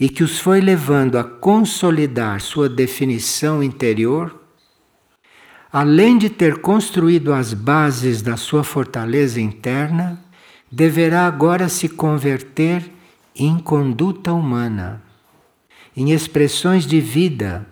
[0.01, 4.43] e que os foi levando a consolidar sua definição interior
[5.75, 10.24] além de ter construído as bases da sua fortaleza interna,
[10.75, 12.91] deverá agora se converter
[13.35, 15.03] em conduta humana,
[15.97, 17.67] em expressões de vida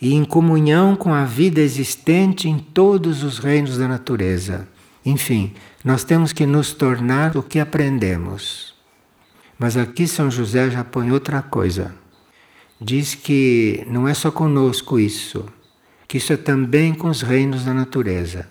[0.00, 4.68] e em comunhão com a vida existente em todos os reinos da natureza.
[5.04, 8.74] Enfim, nós temos que nos tornar o que aprendemos.
[9.58, 11.94] Mas aqui São José já põe outra coisa.
[12.80, 15.44] Diz que não é só conosco isso
[16.10, 18.48] que isso é também com os reinos da natureza.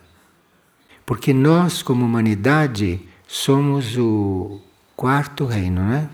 [1.05, 4.59] Porque nós, como humanidade, somos o
[4.95, 6.09] quarto reino, né?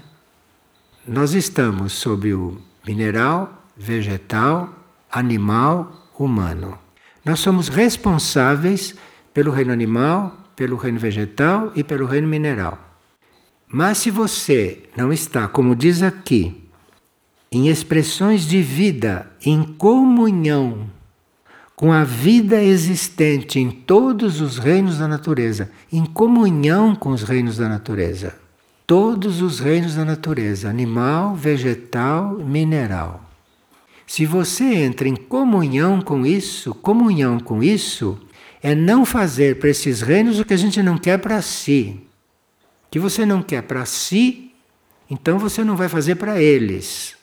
[1.08, 4.70] Nós estamos sob o mineral, vegetal,
[5.10, 6.78] animal, humano.
[7.24, 8.96] Nós somos responsáveis
[9.34, 12.78] pelo reino animal, pelo reino vegetal e pelo reino mineral.
[13.66, 16.70] Mas se você não está, como diz aqui,
[17.50, 20.90] em expressões de vida, em comunhão
[21.76, 27.58] com a vida existente em todos os reinos da natureza, em comunhão com os reinos
[27.58, 28.36] da natureza.
[28.88, 33.30] Todos os reinos da natureza, animal, vegetal, mineral.
[34.08, 38.20] Se você entra em comunhão com isso, comunhão com isso
[38.62, 42.00] é não fazer para esses reinos o que a gente não quer para si.
[42.90, 44.52] Que você não quer para si,
[45.10, 47.16] então você não vai fazer para eles.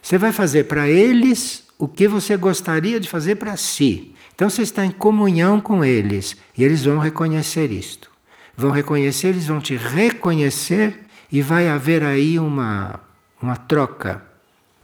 [0.00, 4.14] Você vai fazer para eles o que você gostaria de fazer para si.
[4.34, 8.10] Então você está em comunhão com eles e eles vão reconhecer isto.
[8.56, 11.00] Vão reconhecer, eles vão te reconhecer
[11.30, 13.00] e vai haver aí uma,
[13.40, 14.22] uma troca,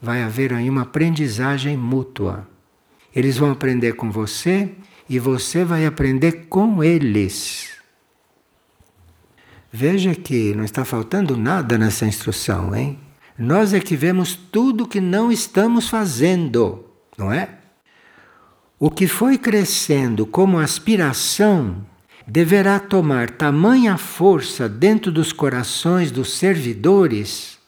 [0.00, 2.46] vai haver aí uma aprendizagem mútua.
[3.14, 4.70] Eles vão aprender com você
[5.08, 7.70] e você vai aprender com eles.
[9.72, 12.98] Veja que não está faltando nada nessa instrução, hein?
[13.40, 16.84] Nós é que vemos tudo que não estamos fazendo,
[17.16, 17.48] não é?
[18.78, 21.78] O que foi crescendo como aspiração
[22.26, 27.58] deverá tomar tamanha força dentro dos corações dos servidores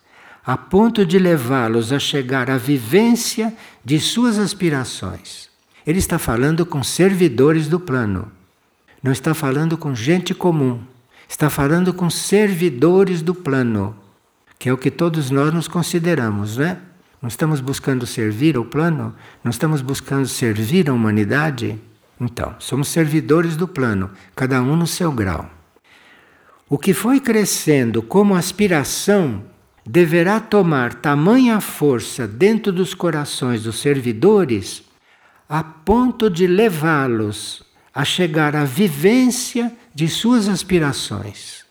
[0.44, 5.48] a ponto de levá-los a chegar à vivência de suas aspirações.
[5.86, 8.30] Ele está falando com servidores do plano,
[9.02, 10.80] não está falando com gente comum,
[11.26, 13.96] está falando com servidores do plano,
[14.62, 16.78] que é o que todos nós nos consideramos, não é?
[17.20, 21.76] Não estamos buscando servir ao plano, não estamos buscando servir a humanidade.
[22.20, 25.50] Então, somos servidores do plano, cada um no seu grau.
[26.68, 29.42] O que foi crescendo como aspiração
[29.84, 34.84] deverá tomar tamanha força dentro dos corações dos servidores
[35.48, 41.64] a ponto de levá-los a chegar à vivência de suas aspirações.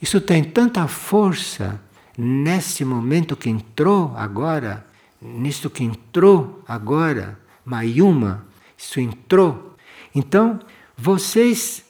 [0.00, 1.80] Isso tem tanta força
[2.16, 4.86] nesse momento que entrou agora,
[5.20, 8.46] nisto que entrou agora, Mayuma,
[8.76, 9.76] isso entrou.
[10.14, 10.60] Então,
[10.96, 11.84] vocês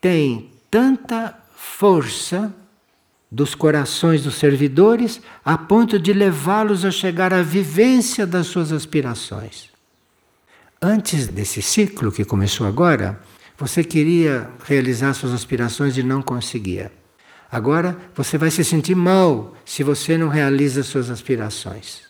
[0.00, 2.54] têm tanta força
[3.30, 9.70] dos corações dos servidores a ponto de levá-los a chegar à vivência das suas aspirações.
[10.80, 13.20] Antes desse ciclo que começou agora,
[13.56, 16.92] você queria realizar suas aspirações e não conseguia.
[17.52, 22.00] Agora você vai se sentir mal se você não realiza suas aspirações.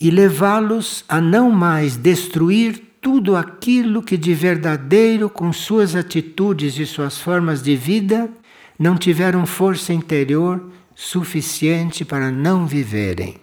[0.00, 6.86] E levá-los a não mais destruir tudo aquilo que de verdadeiro, com suas atitudes e
[6.86, 8.30] suas formas de vida,
[8.78, 13.36] não tiveram força interior suficiente para não viverem.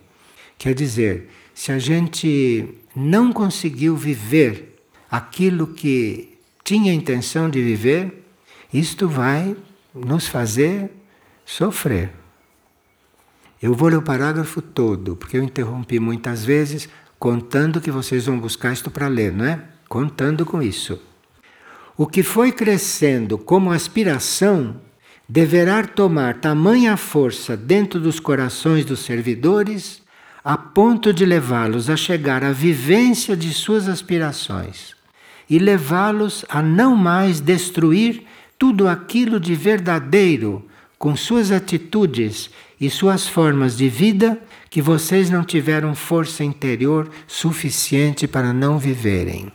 [0.58, 4.76] Quer dizer, se a gente não conseguiu viver
[5.12, 8.26] aquilo que tinha intenção de viver,
[8.74, 9.56] isto vai
[9.94, 10.92] nos fazer
[11.46, 12.12] sofrer.
[13.62, 16.88] Eu vou ler o parágrafo todo, porque eu interrompi muitas vezes,
[17.18, 19.62] contando que vocês vão buscar isto para ler, não é?
[19.88, 21.02] Contando com isso.
[21.98, 24.80] O que foi crescendo como aspiração
[25.28, 30.02] deverá tomar tamanha força dentro dos corações dos servidores
[30.44, 34.96] a ponto de levá-los a chegar à vivência de suas aspirações
[35.50, 38.24] e levá-los a não mais destruir
[38.60, 40.64] tudo aquilo de verdadeiro
[41.00, 44.40] com suas atitudes e suas formas de vida
[44.70, 49.52] que vocês não tiveram força interior suficiente para não viverem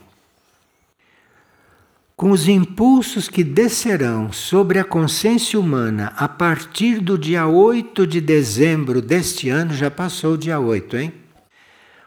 [2.15, 8.21] com os impulsos que descerão sobre a consciência humana a partir do dia 8 de
[8.21, 11.13] dezembro deste ano, já passou o dia 8, hein?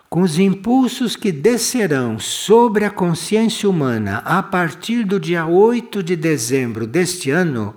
[0.09, 6.17] Com os impulsos que descerão sobre a consciência humana a partir do dia 8 de
[6.17, 7.75] dezembro deste ano,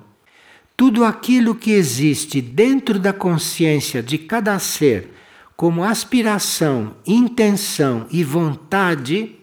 [0.77, 5.09] tudo aquilo que existe dentro da consciência de cada ser,
[5.57, 9.36] como aspiração, intenção e vontade,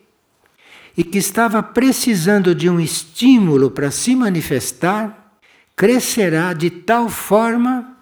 [0.97, 5.37] e que estava precisando de um estímulo para se manifestar,
[5.77, 7.99] crescerá de tal forma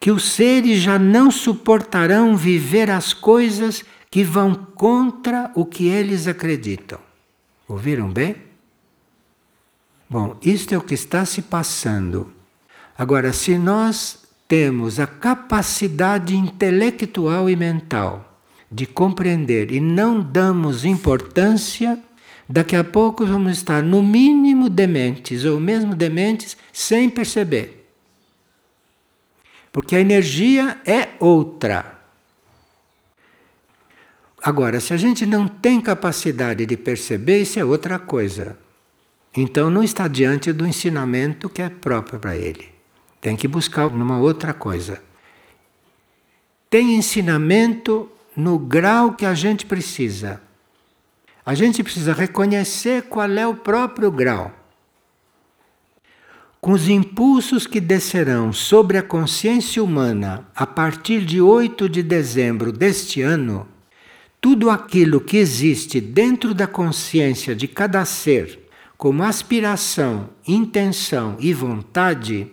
[0.00, 6.26] que os seres já não suportarão viver as coisas que vão contra o que eles
[6.26, 6.98] acreditam.
[7.68, 8.36] Ouviram bem?
[10.08, 12.32] Bom, isto é o que está se passando.
[12.96, 18.38] Agora, se nós temos a capacidade intelectual e mental
[18.70, 22.00] de compreender e não damos importância,
[22.48, 27.90] Daqui a pouco vamos estar, no mínimo, dementes, ou mesmo dementes, sem perceber.
[29.72, 31.95] Porque a energia é outra.
[34.46, 38.56] Agora, se a gente não tem capacidade de perceber, isso é outra coisa.
[39.36, 42.68] Então não está diante do ensinamento que é próprio para ele.
[43.20, 45.02] Tem que buscar numa outra coisa.
[46.70, 50.40] Tem ensinamento no grau que a gente precisa.
[51.44, 54.54] A gente precisa reconhecer qual é o próprio grau.
[56.60, 62.70] Com os impulsos que descerão sobre a consciência humana a partir de 8 de dezembro
[62.70, 63.74] deste ano,
[64.46, 68.60] tudo aquilo que existe dentro da consciência de cada ser,
[68.96, 72.46] como aspiração, intenção e vontade,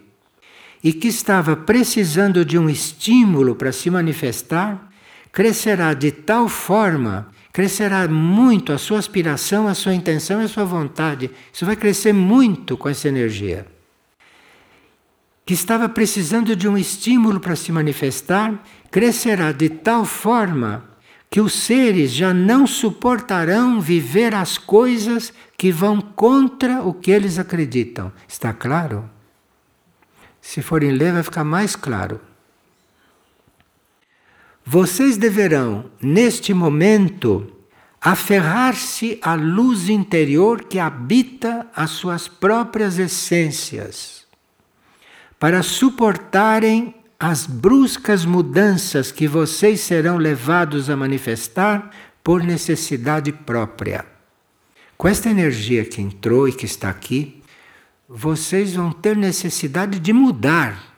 [0.84, 4.92] e que estava precisando de um estímulo para se manifestar,
[5.32, 10.66] crescerá de tal forma, crescerá muito a sua aspiração, a sua intenção e a sua
[10.66, 11.30] vontade.
[11.54, 13.68] Isso vai crescer muito com essa energia.
[15.46, 20.92] Que estava precisando de um estímulo para se manifestar, crescerá de tal forma
[21.34, 27.40] que os seres já não suportarão viver as coisas que vão contra o que eles
[27.40, 28.14] acreditam.
[28.28, 29.10] Está claro?
[30.40, 32.22] Se forem ler, vai ficar mais claro.
[34.64, 37.52] Vocês deverão, neste momento,
[38.00, 44.28] aferrar-se à luz interior que habita as suas próprias essências,
[45.40, 46.94] para suportarem
[47.26, 51.90] as bruscas mudanças que vocês serão levados a manifestar
[52.22, 54.06] por necessidade própria.
[54.98, 57.42] Com esta energia que entrou e que está aqui,
[58.10, 60.98] vocês vão ter necessidade de mudar,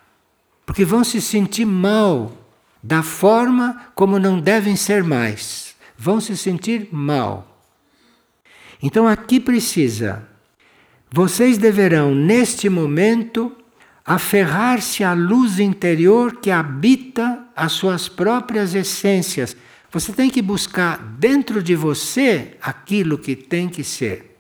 [0.66, 2.36] porque vão se sentir mal
[2.82, 5.76] da forma como não devem ser mais.
[5.96, 7.62] Vão se sentir mal.
[8.82, 10.28] Então aqui precisa.
[11.12, 13.56] Vocês deverão, neste momento,
[14.06, 19.58] aferrar-se à luz interior que habita as suas próprias essências.
[19.92, 24.38] Você tem que buscar dentro de você aquilo que tem que ser.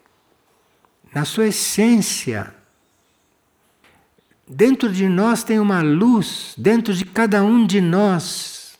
[1.14, 2.54] Na sua essência,
[4.48, 8.78] Dentro de nós tem uma luz, dentro de cada um de nós.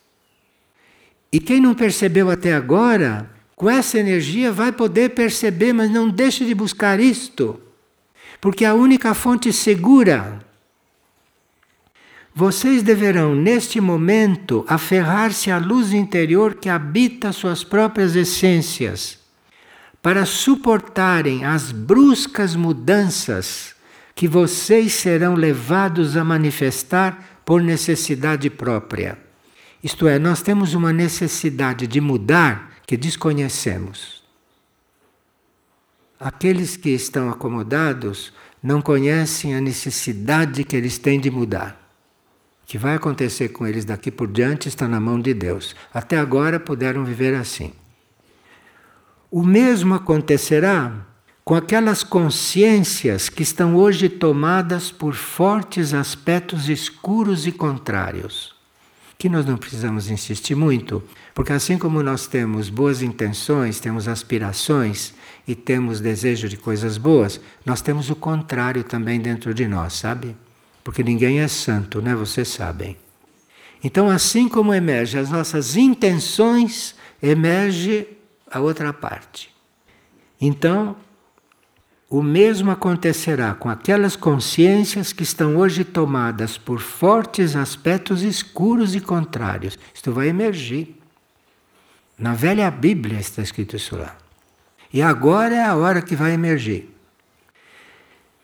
[1.32, 6.44] E quem não percebeu até agora, com essa energia vai poder perceber, mas não deixe
[6.44, 7.60] de buscar isto,
[8.40, 10.45] porque a única fonte segura.
[12.38, 19.18] Vocês deverão, neste momento, aferrar-se à luz interior que habita suas próprias essências,
[20.02, 23.74] para suportarem as bruscas mudanças
[24.14, 29.16] que vocês serão levados a manifestar por necessidade própria.
[29.82, 34.22] Isto é, nós temos uma necessidade de mudar que desconhecemos.
[36.20, 38.30] Aqueles que estão acomodados
[38.62, 41.85] não conhecem a necessidade que eles têm de mudar.
[42.66, 45.76] O que vai acontecer com eles daqui por diante está na mão de Deus.
[45.94, 47.72] Até agora puderam viver assim.
[49.30, 50.92] O mesmo acontecerá
[51.44, 58.52] com aquelas consciências que estão hoje tomadas por fortes aspectos escuros e contrários.
[59.16, 61.04] Que nós não precisamos insistir muito,
[61.36, 65.14] porque assim como nós temos boas intenções, temos aspirações
[65.46, 70.34] e temos desejo de coisas boas, nós temos o contrário também dentro de nós, sabe?
[70.86, 72.14] Porque ninguém é santo, né?
[72.14, 72.96] Vocês sabem.
[73.82, 78.06] Então, assim como emerge as nossas intenções, emerge
[78.48, 79.52] a outra parte.
[80.40, 80.94] Então,
[82.08, 89.00] o mesmo acontecerá com aquelas consciências que estão hoje tomadas por fortes aspectos escuros e
[89.00, 89.76] contrários.
[89.92, 90.96] Isto vai emergir.
[92.16, 94.16] Na velha Bíblia está escrito isso lá.
[94.92, 96.95] E agora é a hora que vai emergir.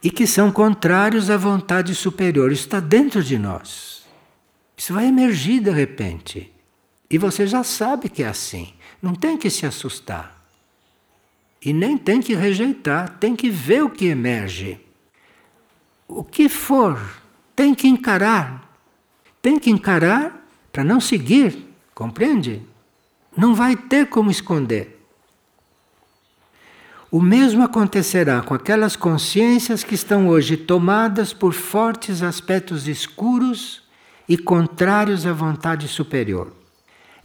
[0.02, 2.50] E que são contrários à vontade superior.
[2.50, 4.04] Isso está dentro de nós.
[4.76, 6.52] Isso vai emergir de repente.
[7.08, 8.72] E você já sabe que é assim.
[9.00, 10.42] Não tem que se assustar.
[11.64, 14.80] E nem tem que rejeitar, tem que ver o que emerge.
[16.08, 16.98] O que for,
[17.54, 18.68] tem que encarar.
[19.40, 22.62] Tem que encarar para não seguir, compreende?
[23.36, 25.01] Não vai ter como esconder.
[27.12, 33.82] O mesmo acontecerá com aquelas consciências que estão hoje tomadas por fortes aspectos escuros
[34.26, 36.50] e contrários à vontade superior.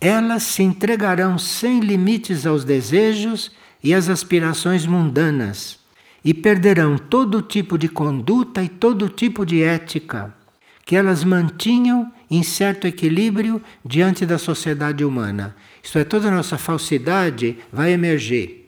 [0.02, 3.50] Elas se entregarão sem limites aos desejos
[3.82, 5.80] e as aspirações mundanas,
[6.22, 10.36] e perderão todo tipo de conduta e todo tipo de ética
[10.86, 15.56] que elas mantinham em certo equilíbrio diante da sociedade humana.
[15.82, 18.67] Isto é, toda a nossa falsidade vai emergir.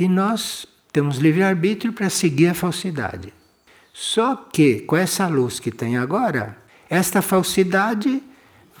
[0.00, 3.34] E nós temos livre-arbítrio para seguir a falsidade.
[3.92, 6.56] Só que, com essa luz que tem agora,
[6.88, 8.22] esta falsidade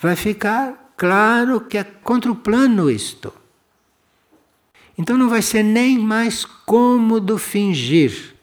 [0.00, 3.30] vai ficar claro que é contra o plano isto.
[4.96, 8.34] Então não vai ser nem mais cômodo fingir.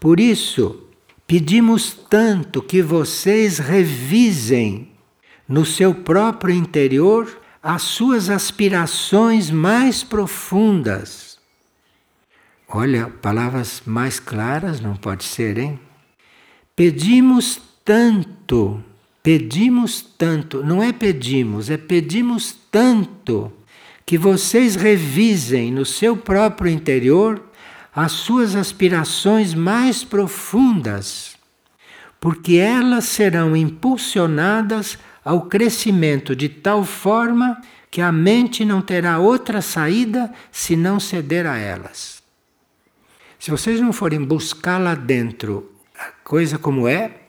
[0.00, 0.82] Por isso,
[1.28, 4.90] pedimos tanto que vocês revisem
[5.46, 11.38] no seu próprio interior as suas aspirações mais profundas.
[12.68, 15.78] Olha, palavras mais claras não pode ser, hein?
[16.74, 18.82] Pedimos tanto,
[19.22, 23.52] pedimos tanto, não é pedimos, é pedimos tanto
[24.06, 27.42] que vocês revisem no seu próprio interior
[27.94, 31.38] as suas aspirações mais profundas
[32.20, 37.60] porque elas serão impulsionadas ao crescimento de tal forma
[37.90, 42.22] que a mente não terá outra saída se não ceder a elas.
[43.38, 47.20] Se vocês não forem buscar lá dentro a coisa como é,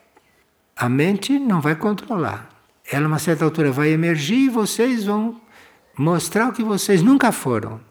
[0.76, 2.50] a mente não vai controlar.
[2.90, 5.42] Ela, a uma certa altura, vai emergir e vocês vão
[5.98, 7.82] mostrar o que vocês nunca foram.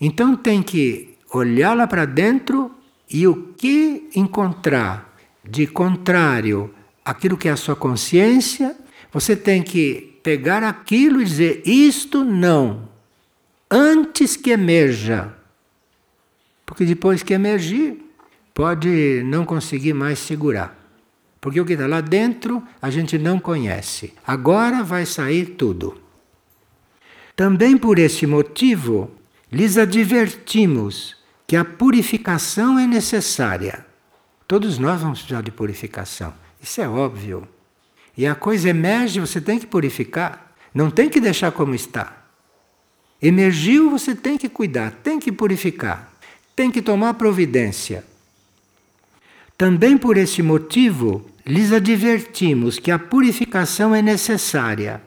[0.00, 2.74] Então tem que olhar lá para dentro
[3.10, 6.74] e o que encontrar de contrário
[7.06, 8.76] àquilo que é a sua consciência,
[9.12, 12.88] você tem que pegar aquilo e dizer: isto não,
[13.70, 15.32] antes que emerja.
[16.66, 18.04] Porque depois que emergir,
[18.52, 20.76] pode não conseguir mais segurar.
[21.40, 24.12] Porque o que está lá dentro a gente não conhece.
[24.26, 25.96] Agora vai sair tudo.
[27.36, 29.12] Também por esse motivo,
[29.52, 31.14] lhes advertimos
[31.46, 33.86] que a purificação é necessária.
[34.48, 36.34] Todos nós vamos precisar de purificação.
[36.66, 37.46] Isso é óbvio.
[38.18, 40.52] E a coisa emerge, você tem que purificar.
[40.74, 42.24] Não tem que deixar como está.
[43.22, 46.12] Emergiu, você tem que cuidar, tem que purificar,
[46.56, 48.04] tem que tomar providência.
[49.56, 55.00] Também por esse motivo, lhes advertimos que a purificação é necessária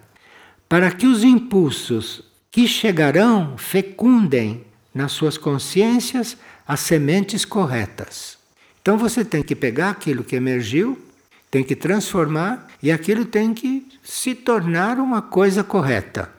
[0.70, 4.64] para que os impulsos que chegarão fecundem
[4.96, 8.38] nas suas consciências as sementes corretas.
[8.82, 11.09] Então você tem que pegar aquilo que emergiu,
[11.50, 16.32] tem que transformar e aquilo tem que se tornar uma coisa correta.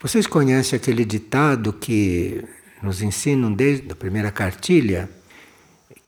[0.00, 2.44] Vocês conhecem aquele ditado que
[2.82, 5.08] nos ensinam desde a primeira cartilha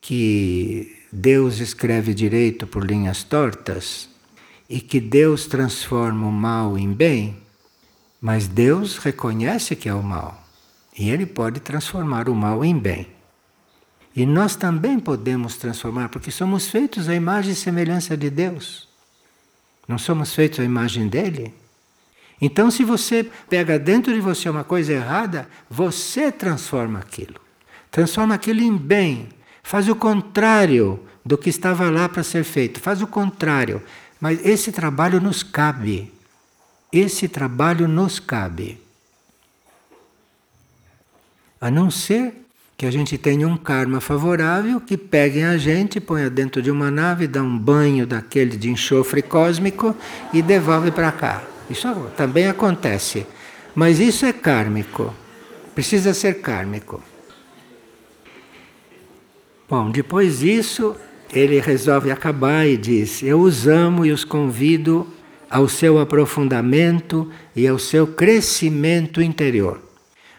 [0.00, 4.08] que Deus escreve direito por linhas tortas
[4.68, 7.36] e que Deus transforma o mal em bem,
[8.20, 10.42] mas Deus reconhece que é o mal.
[10.98, 13.13] E ele pode transformar o mal em bem.
[14.14, 18.88] E nós também podemos transformar, porque somos feitos à imagem e semelhança de Deus.
[19.88, 21.52] Não somos feitos à imagem dele?
[22.40, 27.40] Então, se você pega dentro de você uma coisa errada, você transforma aquilo.
[27.90, 29.28] Transforma aquilo em bem.
[29.62, 32.80] Faz o contrário do que estava lá para ser feito.
[32.80, 33.82] Faz o contrário.
[34.20, 36.12] Mas esse trabalho nos cabe.
[36.92, 38.80] Esse trabalho nos cabe.
[41.60, 42.43] A não ser
[42.76, 46.90] que a gente tenha um karma favorável que peguem a gente, ponha dentro de uma
[46.90, 49.94] nave, dá um banho daquele de enxofre cósmico
[50.32, 51.42] e devolve para cá.
[51.70, 53.26] Isso também acontece.
[53.74, 55.14] Mas isso é kármico.
[55.74, 57.02] Precisa ser kármico.
[59.68, 60.94] Bom, depois disso,
[61.32, 65.06] ele resolve acabar e diz: Eu os amo e os convido
[65.48, 69.83] ao seu aprofundamento e ao seu crescimento interior.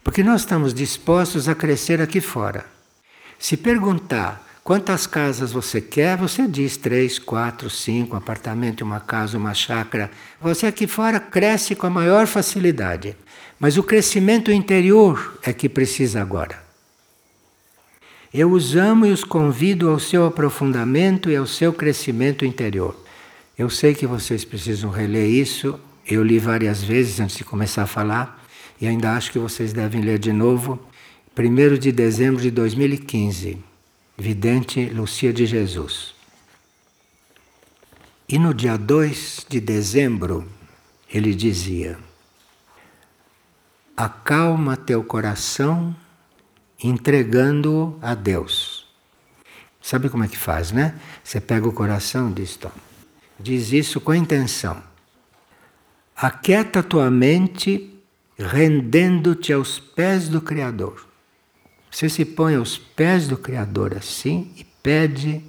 [0.06, 2.64] Porque nós estamos dispostos a crescer aqui fora.
[3.40, 9.36] Se perguntar quantas casas você quer, você diz três, quatro, cinco, um apartamento, uma casa,
[9.36, 10.08] uma chácara.
[10.40, 13.16] Você aqui fora cresce com a maior facilidade.
[13.58, 16.56] Mas o crescimento interior é que precisa agora.
[18.32, 22.96] Eu os amo e os convido ao seu aprofundamento e ao seu crescimento interior.
[23.58, 27.88] Eu sei que vocês precisam reler isso, eu li várias vezes antes de começar a
[27.88, 28.45] falar,
[28.80, 30.78] e ainda acho que vocês devem ler de novo,
[31.38, 33.58] 1 de dezembro de 2015,
[34.16, 36.14] Vidente Lucia de Jesus.
[38.28, 40.48] E no dia 2 de dezembro,
[41.12, 41.98] ele dizia:
[43.96, 45.94] Acalma teu coração
[46.82, 48.86] entregando-o a Deus.
[49.80, 50.98] Sabe como é que faz, né?
[51.22, 52.74] Você pega o coração e diz: Toma.
[53.38, 54.82] Diz isso com a intenção.
[56.16, 57.95] Aquieta tua mente
[58.38, 61.06] rendendo-te aos pés do Criador.
[61.90, 65.42] Você se põe aos pés do Criador assim e pede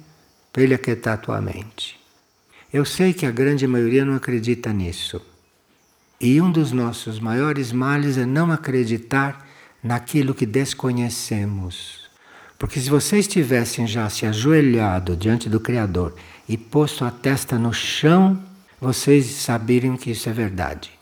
[0.52, 1.98] para Ele aquietar tua mente.
[2.72, 5.20] Eu sei que a grande maioria não acredita nisso.
[6.20, 9.46] E um dos nossos maiores males é não acreditar
[9.82, 12.08] naquilo que desconhecemos.
[12.58, 16.14] Porque se vocês tivessem já se ajoelhado diante do Criador
[16.48, 18.42] e posto a testa no chão,
[18.80, 20.97] vocês saberiam que isso é verdade.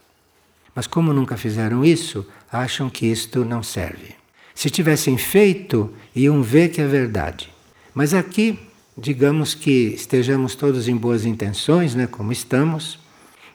[0.76, 4.14] Mas como nunca fizeram isso, acham que isto não serve.
[4.54, 7.50] Se tivessem feito, iam ver que é verdade.
[7.94, 8.58] Mas aqui,
[8.96, 12.98] digamos que estejamos todos em boas intenções, né, como estamos.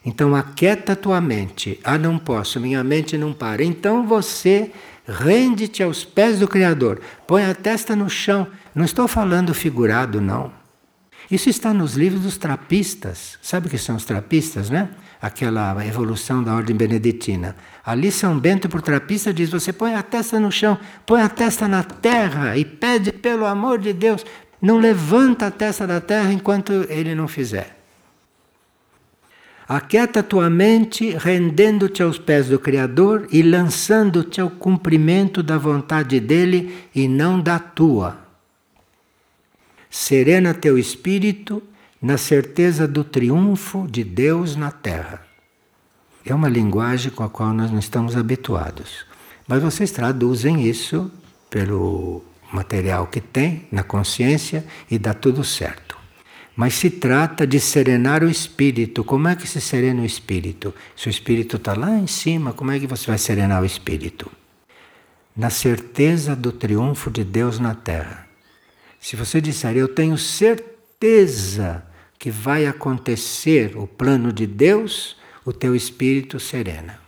[0.04, 1.80] Então aquieta tua mente.
[1.84, 3.64] Ah, não posso, minha mente não para.
[3.64, 4.72] Então você
[5.08, 7.00] rende-te aos pés do Criador.
[7.28, 8.48] Põe a testa no chão.
[8.74, 10.52] Não estou falando figurado, não.
[11.30, 13.38] Isso está nos livros dos trapistas.
[13.44, 14.90] Sabe o que são os trapistas, né?
[15.22, 17.56] Aquela evolução da ordem beneditina.
[17.86, 21.68] Ali São Bento, por trapista, diz: você põe a testa no chão, põe a testa
[21.68, 24.26] na terra e pede pelo amor de Deus.
[24.62, 27.78] não levanta a testa da terra enquanto ele não fizer.
[29.68, 36.76] Aquieta tua mente, rendendo-te aos pés do Criador e lançando-te ao cumprimento da vontade dele
[36.94, 38.20] e não da tua.
[39.90, 41.64] Serena teu espírito
[42.02, 45.22] na certeza do triunfo de Deus na terra.
[46.26, 49.06] É uma linguagem com a qual nós não estamos habituados.
[49.48, 51.12] Mas vocês traduzem isso
[51.50, 55.98] pelo material que tem na consciência e dá tudo certo.
[56.56, 59.04] Mas se trata de serenar o espírito.
[59.04, 60.74] Como é que se serena o espírito?
[60.96, 64.30] Se o espírito está lá em cima, como é que você vai serenar o espírito?
[65.36, 68.28] Na certeza do triunfo de Deus na terra.
[69.00, 71.84] Se você disser, eu tenho certeza
[72.22, 77.00] que vai acontecer o plano de Deus, o teu espírito serena.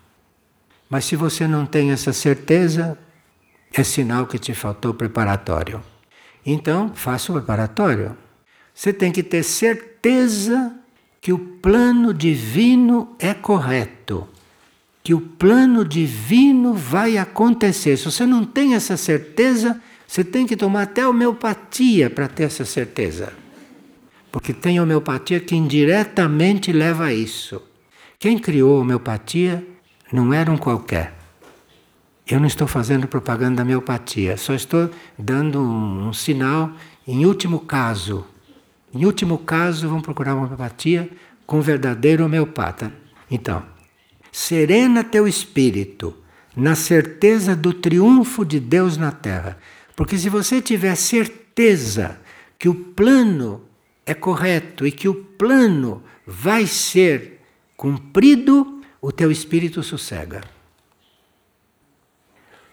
[0.90, 2.98] Mas se você não tem essa certeza,
[3.72, 5.84] é sinal que te faltou preparatório.
[6.44, 8.18] Então, faça o preparatório.
[8.74, 10.74] Você tem que ter certeza
[11.22, 14.28] que o plano divino é correto,
[15.04, 17.98] que o plano divino vai acontecer.
[17.98, 22.66] Se você não tem essa certeza, você tem que tomar até homeopatia para ter essa
[22.66, 23.43] certeza.
[24.34, 27.62] Porque tem homeopatia que indiretamente leva a isso.
[28.20, 29.66] Quem criou a homeopatia
[30.12, 31.14] não era um qualquer.
[32.28, 36.72] Eu não estou fazendo propaganda da homeopatia, só estou dando um, um sinal
[37.08, 38.26] em último caso
[38.94, 41.10] em último caso, vão procurar uma homeopatia
[41.48, 42.94] com um verdadeiro homeopata.
[43.30, 43.64] Então,
[44.32, 46.16] serena teu espírito
[46.56, 49.58] na certeza do triunfo de Deus na terra.
[49.96, 52.20] Porque se você tiver certeza
[52.60, 53.62] que o plano
[54.06, 57.42] é correto e que o plano vai ser
[57.76, 60.42] cumprido, o teu espírito sossega.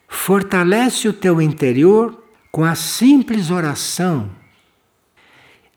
[0.08, 4.30] Fortalece o teu interior com a simples oração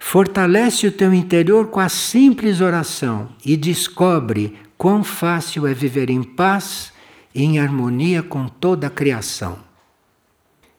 [0.05, 6.21] Fortalece o teu interior com a simples oração e descobre quão fácil é viver em
[6.21, 6.93] paz
[7.33, 9.57] e em harmonia com toda a criação.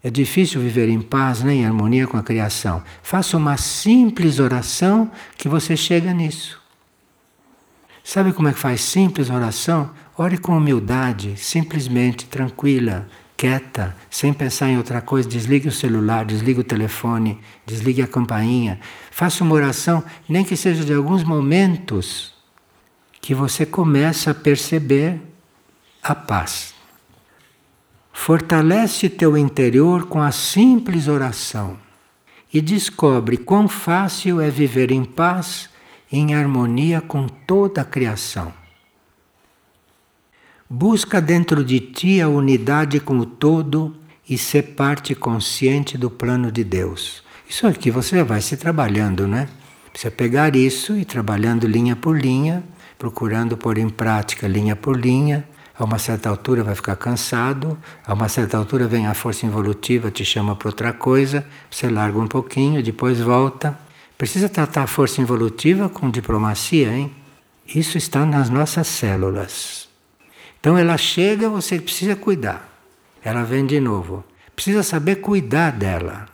[0.05, 2.83] É difícil viver em paz, né, em harmonia com a criação.
[3.03, 6.61] Faça uma simples oração que você chega nisso.
[8.05, 9.91] Sabe como é que faz simples oração?
[10.19, 16.61] Ore com humildade, simplesmente, tranquila, quieta, sem pensar em outra coisa, desligue o celular, desligue
[16.61, 18.79] o telefone, desligue a campainha.
[19.11, 22.35] Faça uma oração, nem que seja de alguns momentos,
[23.23, 25.19] que você começa a perceber
[26.03, 26.74] a paz.
[28.15, 31.77] Fortalece teu interior com a simples oração
[32.51, 35.69] e descobre quão fácil é viver em paz,
[36.11, 38.51] em harmonia com toda a criação.
[40.71, 43.95] Busca dentro de ti a unidade com o todo
[44.27, 47.23] e ser parte consciente do plano de Deus.
[47.47, 49.49] Isso aqui você vai se trabalhando, né?
[49.91, 52.65] Precisa pegar isso e trabalhando linha por linha,
[52.97, 55.47] procurando pôr em prática linha por linha.
[55.77, 60.11] A uma certa altura vai ficar cansado, a uma certa altura vem a força involutiva,
[60.11, 63.77] te chama para outra coisa, você larga um pouquinho, depois volta.
[64.17, 67.13] Precisa tratar a força involutiva com diplomacia, hein?
[67.67, 69.89] Isso está nas nossas células.
[70.61, 72.69] Então ela chega, você precisa cuidar.
[73.23, 74.23] Ela vem de novo.
[74.55, 76.27] Precisa saber cuidar dela.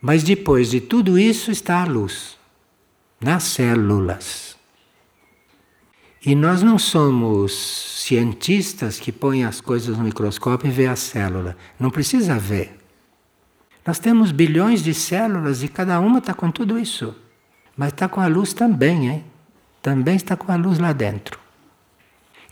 [0.00, 2.36] Mas depois de tudo isso está a luz
[3.20, 4.51] nas células.
[6.24, 7.52] E nós não somos
[8.04, 11.56] cientistas que põem as coisas no microscópio e vê a célula.
[11.80, 12.78] Não precisa ver.
[13.84, 17.12] Nós temos bilhões de células e cada uma está com tudo isso.
[17.76, 19.24] Mas está com a luz também, hein?
[19.80, 21.40] Também está com a luz lá dentro.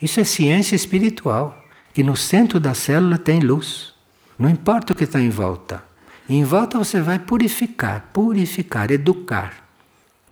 [0.02, 1.56] Isso é ciência espiritual,
[1.94, 3.94] que no centro da célula tem luz.
[4.36, 5.84] Não importa o que está em volta.
[6.28, 9.68] Em volta você vai purificar, purificar, educar.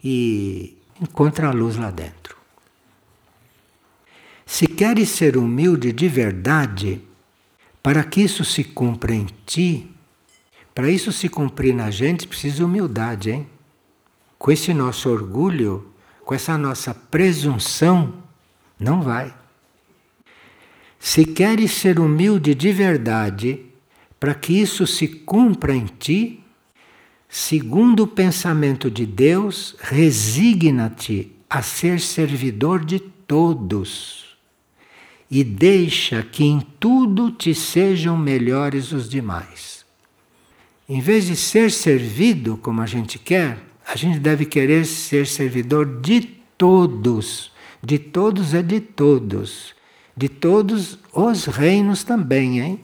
[0.02, 2.37] E encontra a luz lá dentro.
[4.50, 7.02] Se queres ser humilde de verdade,
[7.82, 9.90] para que isso se cumpra em ti,
[10.74, 13.46] para isso se cumprir na gente, precisa humildade, hein?
[14.38, 15.92] Com esse nosso orgulho,
[16.24, 18.22] com essa nossa presunção,
[18.80, 19.34] não vai.
[20.98, 23.66] Se queres ser humilde de verdade,
[24.18, 26.42] para que isso se cumpra em ti,
[27.28, 34.27] segundo o pensamento de Deus, resigna-te a ser servidor de todos
[35.30, 39.84] e deixa que em tudo te sejam melhores os demais.
[40.88, 46.00] Em vez de ser servido como a gente quer, a gente deve querer ser servidor
[46.00, 46.20] de
[46.56, 47.52] todos.
[47.82, 49.76] De todos é de todos
[50.18, 52.80] de todos os reinos também, hein?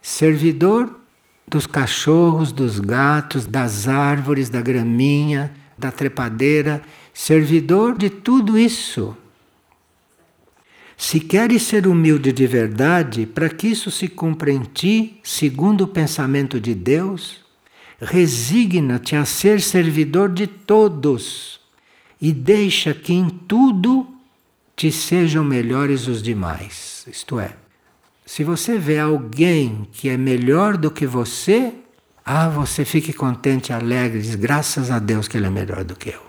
[0.00, 0.98] Servidor
[1.46, 6.80] dos cachorros, dos gatos, das árvores, da graminha, da trepadeira,
[7.12, 9.14] servidor de tudo isso.
[11.00, 15.88] Se queres ser humilde de verdade, para que isso se cumpra em ti, segundo o
[15.88, 17.40] pensamento de Deus,
[17.98, 21.58] resigna-te a ser servidor de todos
[22.20, 24.06] e deixa que em tudo
[24.76, 27.06] te sejam melhores os demais.
[27.10, 27.56] Isto é,
[28.26, 31.72] se você vê alguém que é melhor do que você,
[32.22, 36.10] ah, você fique contente, alegre, diz graças a Deus que ele é melhor do que
[36.10, 36.22] eu.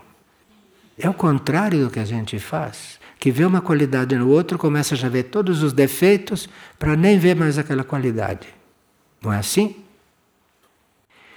[0.96, 3.01] É o contrário do que a gente faz.
[3.22, 7.20] Que vê uma qualidade no outro, começa a já ver todos os defeitos para nem
[7.20, 8.48] ver mais aquela qualidade.
[9.22, 9.76] Não é assim?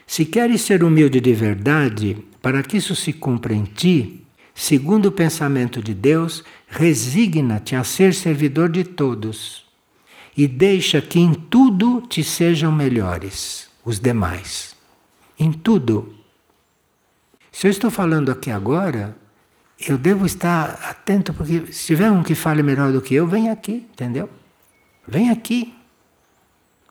[0.07, 4.25] Se queres ser humilde de verdade, para que isso se cumpra em ti,
[4.55, 9.63] segundo o pensamento de Deus, resigna-te a ser servidor de todos
[10.35, 14.75] e deixa que em tudo te sejam melhores os demais.
[15.37, 16.15] Em tudo.
[17.51, 19.15] Se eu estou falando aqui agora,
[19.87, 23.49] eu devo estar atento, porque se tiver um que fale melhor do que eu, vem
[23.49, 24.29] aqui, entendeu?
[25.07, 25.73] Vem aqui.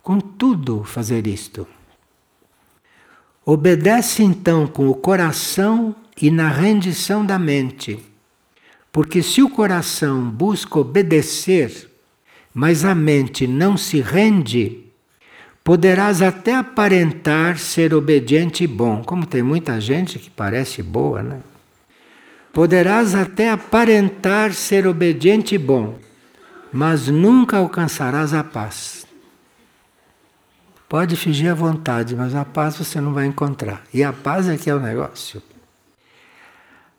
[0.03, 1.67] Com tudo fazer isto.
[3.45, 7.99] Obedece então com o coração e na rendição da mente.
[8.93, 11.91] Porque se o coração busca obedecer,
[12.53, 14.85] mas a mente não se rende,
[15.65, 21.41] poderás até aparentar ser obediente e bom, como tem muita gente que parece boa, né?
[22.55, 25.99] Poderás até aparentar ser obediente e bom,
[26.73, 29.05] mas nunca alcançarás a paz.
[30.89, 33.83] Pode fingir à vontade, mas a paz você não vai encontrar.
[33.93, 35.43] E a paz é que é o negócio.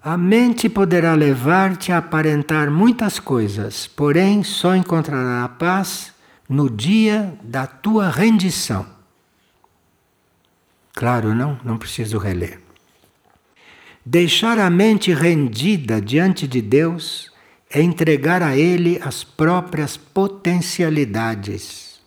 [0.03, 6.14] A mente poderá levar-te a aparentar muitas coisas, porém só encontrará a paz
[6.49, 8.86] no dia da tua rendição.
[10.93, 11.58] Claro, não?
[11.64, 12.64] Não preciso reler.
[14.06, 17.32] Deixar a mente rendida diante de Deus
[17.70, 21.99] é entregar a Ele as próprias potencialidades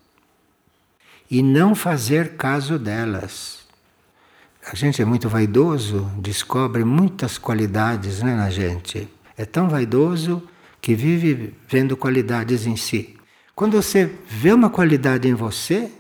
[1.31, 3.59] e não fazer caso delas
[4.71, 9.09] a gente é muito vaidoso, descobre muitas qualidades né, na gente.
[9.35, 10.43] É tão vaidoso
[10.79, 13.17] que vive vendo qualidades em si.
[13.55, 15.91] Quando você vê uma qualidade em você,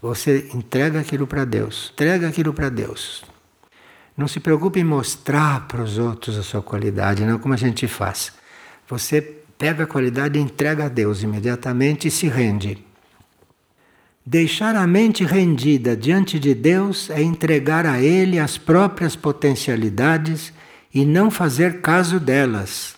[0.00, 1.90] você entrega aquilo para Deus.
[1.92, 3.24] Entrega aquilo para Deus.
[4.16, 7.86] Não se preocupe em mostrar para os outros a sua qualidade, não como a gente
[7.88, 8.32] faz.
[8.88, 9.20] Você
[9.56, 12.84] pega a qualidade e entrega a Deus imediatamente e se rende.
[14.24, 20.52] Deixar a mente rendida diante de Deus é entregar a Ele as próprias potencialidades
[20.94, 22.96] e não fazer caso delas,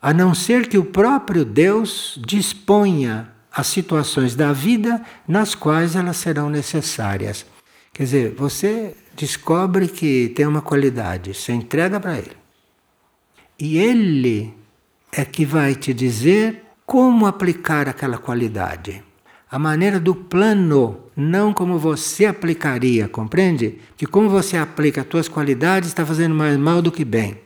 [0.00, 6.16] a não ser que o próprio Deus disponha as situações da vida nas quais elas
[6.16, 7.44] serão necessárias.
[7.92, 12.36] Quer dizer, você descobre que tem uma qualidade, você entrega para Ele.
[13.58, 14.54] E Ele
[15.12, 19.02] é que vai te dizer como aplicar aquela qualidade
[19.52, 23.78] a maneira do plano, não como você aplicaria, compreende?
[23.98, 27.38] Que como você aplica as tuas qualidades está fazendo mais mal do que bem.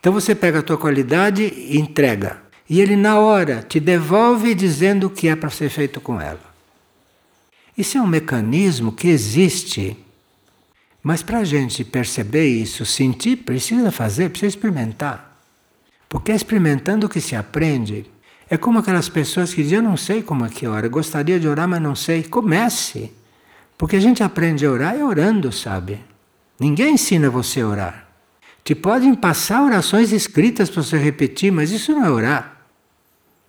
[0.00, 2.40] Então você pega a tua qualidade e entrega.
[2.66, 6.40] E ele na hora te devolve dizendo o que é para ser feito com ela.
[7.76, 9.94] Isso é um mecanismo que existe.
[11.02, 15.36] Mas para a gente perceber isso, sentir, precisa fazer, precisa experimentar.
[16.08, 18.06] Porque é experimentando que se aprende.
[18.48, 21.48] É como aquelas pessoas que dizem: Eu não sei como é que ora, gostaria de
[21.48, 22.22] orar, mas não sei.
[22.22, 23.12] Comece.
[23.76, 25.98] Porque a gente aprende a orar é orando, sabe?
[26.60, 28.08] Ninguém ensina você a orar.
[28.62, 32.62] Te podem passar orações escritas para você repetir, mas isso não é orar.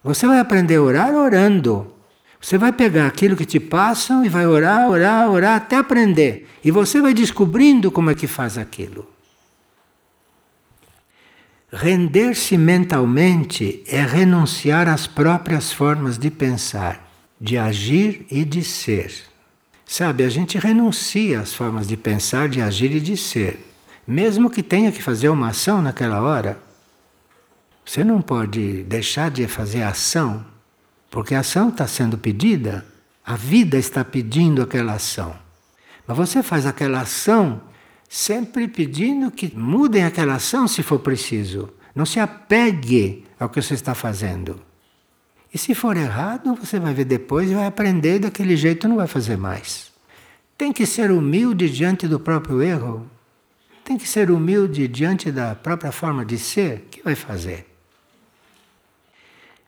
[0.03, 1.93] Você vai aprender a orar orando.
[2.43, 6.45] Você vai pegar aquilo que te passam e vai orar, orar, orar até aprender.
[6.61, 9.09] E você vai descobrindo como é que faz aquilo.
[11.71, 19.13] Render-se mentalmente é renunciar às próprias formas de pensar, de agir e de ser.
[19.85, 23.73] Sabe, a gente renuncia às formas de pensar, de agir e de ser,
[24.05, 26.59] mesmo que tenha que fazer uma ação naquela hora.
[27.85, 30.51] Você não pode deixar de fazer ação,
[31.13, 32.83] porque a ação está sendo pedida,
[33.23, 35.35] a vida está pedindo aquela ação.
[36.07, 37.61] Mas você faz aquela ação
[38.09, 41.69] sempre pedindo que mudem aquela ação se for preciso.
[41.93, 44.59] Não se apegue ao que você está fazendo.
[45.53, 49.07] E se for errado, você vai ver depois e vai aprender daquele jeito não vai
[49.07, 49.91] fazer mais.
[50.57, 53.07] Tem que ser humilde diante do próprio erro.
[53.85, 56.87] Tem que ser humilde diante da própria forma de ser.
[56.89, 57.71] Que vai fazer?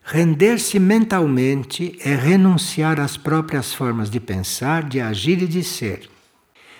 [0.08, 6.08] Render-se mentalmente é renunciar às próprias formas de pensar, de agir e de ser.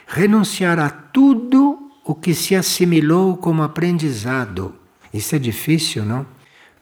[0.06, 4.76] Renunciar a tudo o que se assimilou como aprendizado.
[5.12, 6.24] Isso é difícil, não?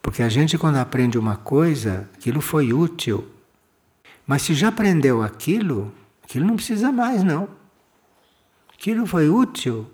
[0.03, 3.27] Porque a gente, quando aprende uma coisa, aquilo foi útil.
[4.27, 5.91] Mas se já aprendeu aquilo,
[6.23, 7.49] aquilo não precisa mais, não.
[8.71, 9.89] Aquilo foi útil,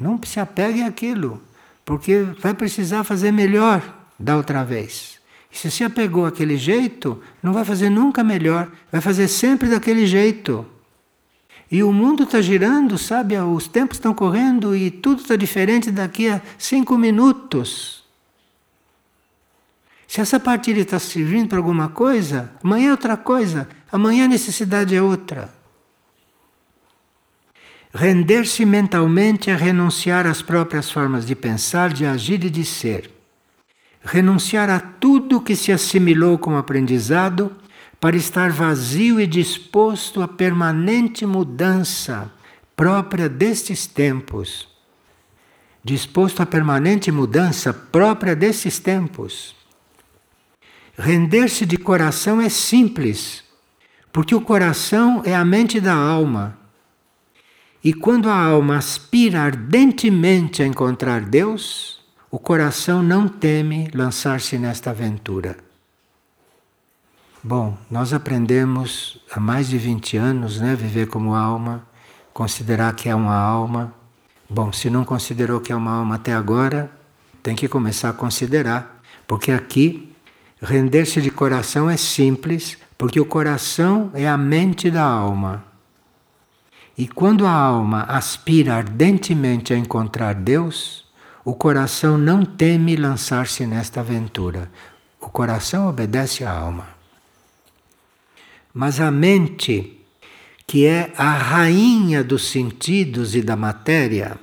[0.00, 1.42] não se apegue àquilo,
[1.84, 3.82] porque vai precisar fazer melhor
[4.18, 5.13] da outra vez.
[5.54, 10.04] E se se apegou àquele jeito, não vai fazer nunca melhor, vai fazer sempre daquele
[10.04, 10.66] jeito.
[11.70, 13.38] E o mundo está girando, sabe?
[13.38, 18.02] Os tempos estão correndo e tudo está diferente daqui a cinco minutos.
[20.08, 24.94] Se essa partilha está servindo para alguma coisa, amanhã é outra coisa, amanhã a necessidade
[24.94, 25.54] é outra.
[27.94, 33.13] Render-se mentalmente é renunciar às próprias formas de pensar, de agir e de ser.
[34.04, 37.50] Renunciar a tudo que se assimilou como aprendizado
[37.98, 42.30] para estar vazio e disposto à permanente mudança
[42.76, 44.68] própria destes tempos.
[45.82, 49.56] Disposto à permanente mudança própria desses tempos.
[50.96, 53.42] Render-se de coração é simples,
[54.12, 56.58] porque o coração é a mente da alma
[57.84, 62.02] e quando a alma aspira ardentemente a encontrar Deus,
[62.34, 65.56] o coração não teme lançar-se nesta aventura.
[67.40, 71.86] Bom, nós aprendemos há mais de 20 anos, né, viver como alma,
[72.32, 73.94] considerar que é uma alma.
[74.50, 76.90] Bom, se não considerou que é uma alma até agora,
[77.40, 80.12] tem que começar a considerar, porque aqui
[80.60, 85.62] render-se de coração é simples, porque o coração é a mente da alma.
[86.98, 91.03] E quando a alma aspira ardentemente a encontrar Deus,
[91.44, 94.70] o coração não teme lançar-se nesta aventura.
[95.20, 96.88] O coração obedece à alma.
[98.72, 100.00] Mas a mente,
[100.66, 104.38] que é a rainha dos sentidos e da matéria,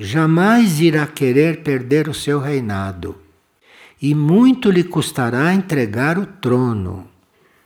[0.00, 3.16] jamais irá querer perder o seu reinado.
[4.00, 7.08] E muito lhe custará entregar o trono.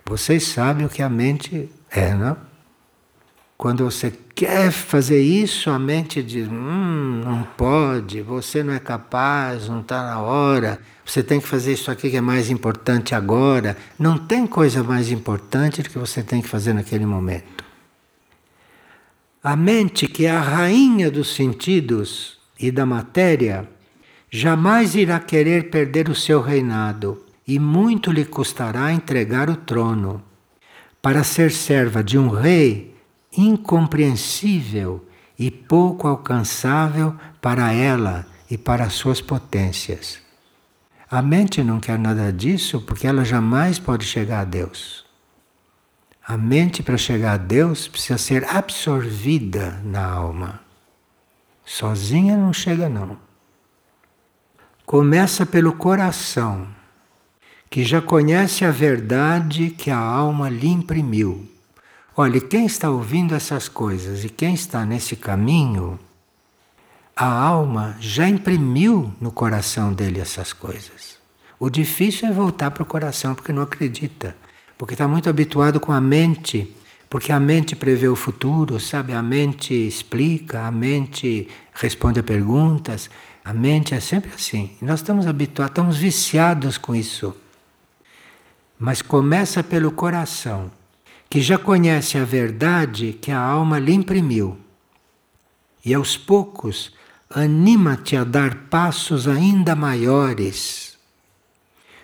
[0.05, 2.37] Vocês sabem o que a mente é, não?
[3.57, 4.11] Quando você
[4.41, 10.03] quer fazer isso, a mente diz: hum, não pode, você não é capaz, não está
[10.03, 13.77] na hora, você tem que fazer isso aqui que é mais importante agora.
[13.99, 17.63] Não tem coisa mais importante do que você tem que fazer naquele momento.
[19.45, 23.69] A mente, que é a rainha dos sentidos e da matéria,
[24.31, 30.23] jamais irá querer perder o seu reinado e muito lhe custará entregar o trono.
[31.03, 32.90] Para ser serva de um rei,
[33.37, 35.07] incompreensível
[35.39, 40.21] e pouco alcançável para ela e para suas potências.
[41.11, 45.05] A mente não quer nada disso porque ela jamais pode chegar a Deus.
[46.27, 50.61] A mente, para chegar a Deus, precisa ser absorvida na alma.
[51.65, 53.17] Sozinha não chega, não.
[54.87, 56.69] Começa pelo coração,
[57.69, 61.49] que já conhece a verdade que a alma lhe imprimiu.
[62.23, 65.99] Olha, quem está ouvindo essas coisas e quem está nesse caminho,
[67.17, 71.17] a alma já imprimiu no coração dele essas coisas.
[71.59, 74.37] O difícil é voltar para o coração porque não acredita,
[74.77, 76.77] porque está muito habituado com a mente,
[77.09, 79.15] porque a mente prevê o futuro, sabe?
[79.15, 83.09] A mente explica, a mente responde a perguntas,
[83.43, 84.77] a mente é sempre assim.
[84.83, 87.35] Nós estamos habituados, estamos viciados com isso.
[88.79, 90.71] Mas começa pelo coração
[91.31, 94.59] que já conhece a verdade que a alma lhe imprimiu.
[95.85, 96.93] E aos poucos,
[97.31, 100.99] anima-te a dar passos ainda maiores.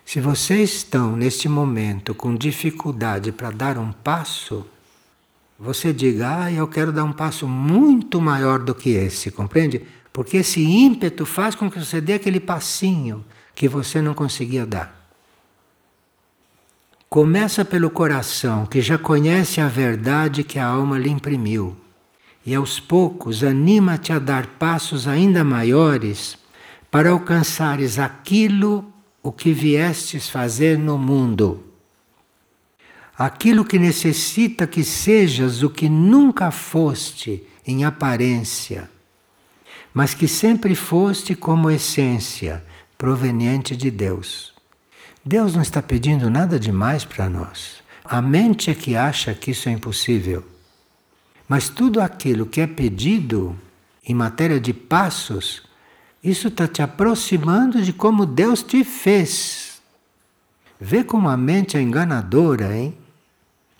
[0.04, 4.64] Se vocês estão neste momento com dificuldade para dar um passo,
[5.58, 9.82] você diga, ah, eu quero dar um passo muito maior do que esse, compreende?
[10.12, 13.24] Porque esse ímpeto faz com que você dê aquele passinho
[13.56, 15.05] que você não conseguia dar.
[17.08, 21.76] Começa pelo coração, que já conhece a verdade que a alma lhe imprimiu,
[22.44, 26.36] e aos poucos anima-te a dar passos ainda maiores
[26.90, 28.92] para alcançares aquilo
[29.22, 31.64] o que viestes fazer no mundo.
[33.16, 38.90] Aquilo que necessita que sejas o que nunca foste em aparência,
[39.94, 42.64] mas que sempre foste como essência
[42.98, 44.55] proveniente de Deus.
[45.28, 47.82] Deus não está pedindo nada demais para nós.
[48.04, 50.46] A mente é que acha que isso é impossível.
[51.48, 53.58] Mas tudo aquilo que é pedido
[54.06, 55.64] em matéria de passos,
[56.22, 59.80] isso está te aproximando de como Deus te fez.
[60.80, 62.96] Vê como a mente é enganadora, hein?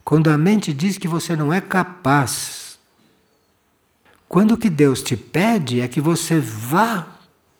[0.05, 2.77] Quando a mente diz que você não é capaz.
[4.29, 7.16] Quando o que Deus te pede é que você vá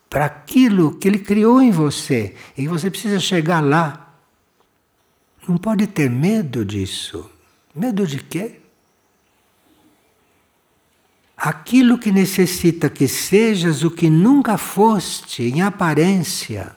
[0.09, 4.15] para aquilo que Ele criou em você e que você precisa chegar lá.
[5.47, 7.29] Não pode ter medo disso.
[7.75, 8.59] Medo de quê?
[11.35, 16.75] Aquilo que necessita que sejas o que nunca foste em aparência,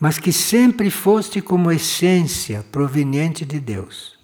[0.00, 4.18] mas que sempre foste como essência proveniente de Deus.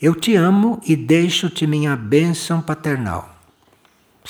[0.00, 3.39] Eu te amo e deixo-te minha bênção paternal.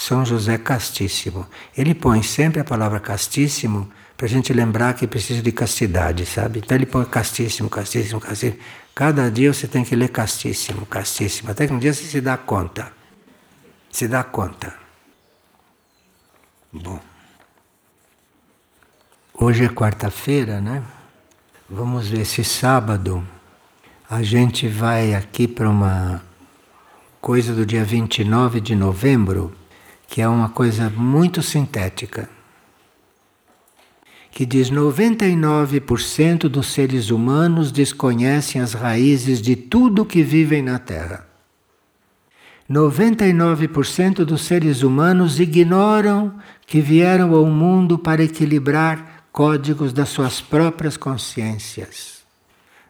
[0.01, 1.47] São José Castíssimo.
[1.77, 3.87] Ele põe sempre a palavra castíssimo
[4.17, 6.61] para a gente lembrar que precisa de castidade, sabe?
[6.61, 8.59] Então ele põe castíssimo, castíssimo, castíssimo.
[8.95, 12.39] Cada dia você tem que ler castíssimo, castíssimo, até que um dia você se dá
[12.39, 12.91] conta.
[13.93, 14.75] Se dá conta.
[16.73, 16.99] Bom.
[19.35, 20.83] Hoje é quarta-feira, né?
[21.69, 23.23] Vamos ver se sábado
[24.09, 26.23] a gente vai aqui para uma
[27.21, 29.60] coisa do dia 29 de novembro,
[30.11, 32.29] que é uma coisa muito sintética
[34.31, 41.27] que diz 99% dos seres humanos desconhecem as raízes de tudo que vivem na Terra.
[42.71, 46.35] 99% dos seres humanos ignoram
[46.67, 52.21] que vieram ao mundo para equilibrar códigos das suas próprias consciências.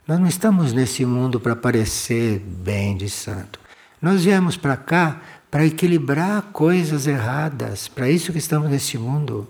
[0.07, 3.59] Nós não estamos nesse mundo para parecer bem de santo.
[4.01, 7.89] Nós viemos para cá para equilibrar coisas erradas.
[7.89, 9.49] Para isso que estamos nesse mundo.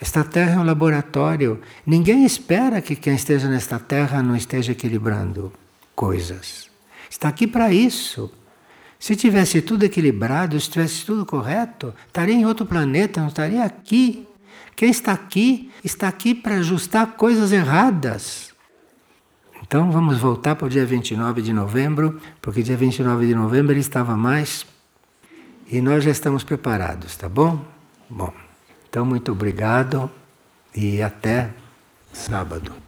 [0.00, 1.60] Esta terra é um laboratório.
[1.86, 5.52] Ninguém espera que quem esteja nesta terra não esteja equilibrando
[5.94, 6.68] coisas.
[7.08, 8.30] Está aqui para isso.
[8.98, 14.26] Se tivesse tudo equilibrado, se tivesse tudo correto, estaria em outro planeta, não estaria aqui.
[14.76, 18.52] Quem está aqui, está aqui para ajustar coisas erradas.
[19.62, 23.80] Então vamos voltar para o dia 29 de novembro, porque dia 29 de novembro ele
[23.80, 24.66] estava mais
[25.66, 27.64] e nós já estamos preparados, tá bom?
[28.08, 28.32] Bom.
[28.88, 30.10] Então, muito obrigado
[30.74, 31.50] e até
[32.12, 32.83] sábado.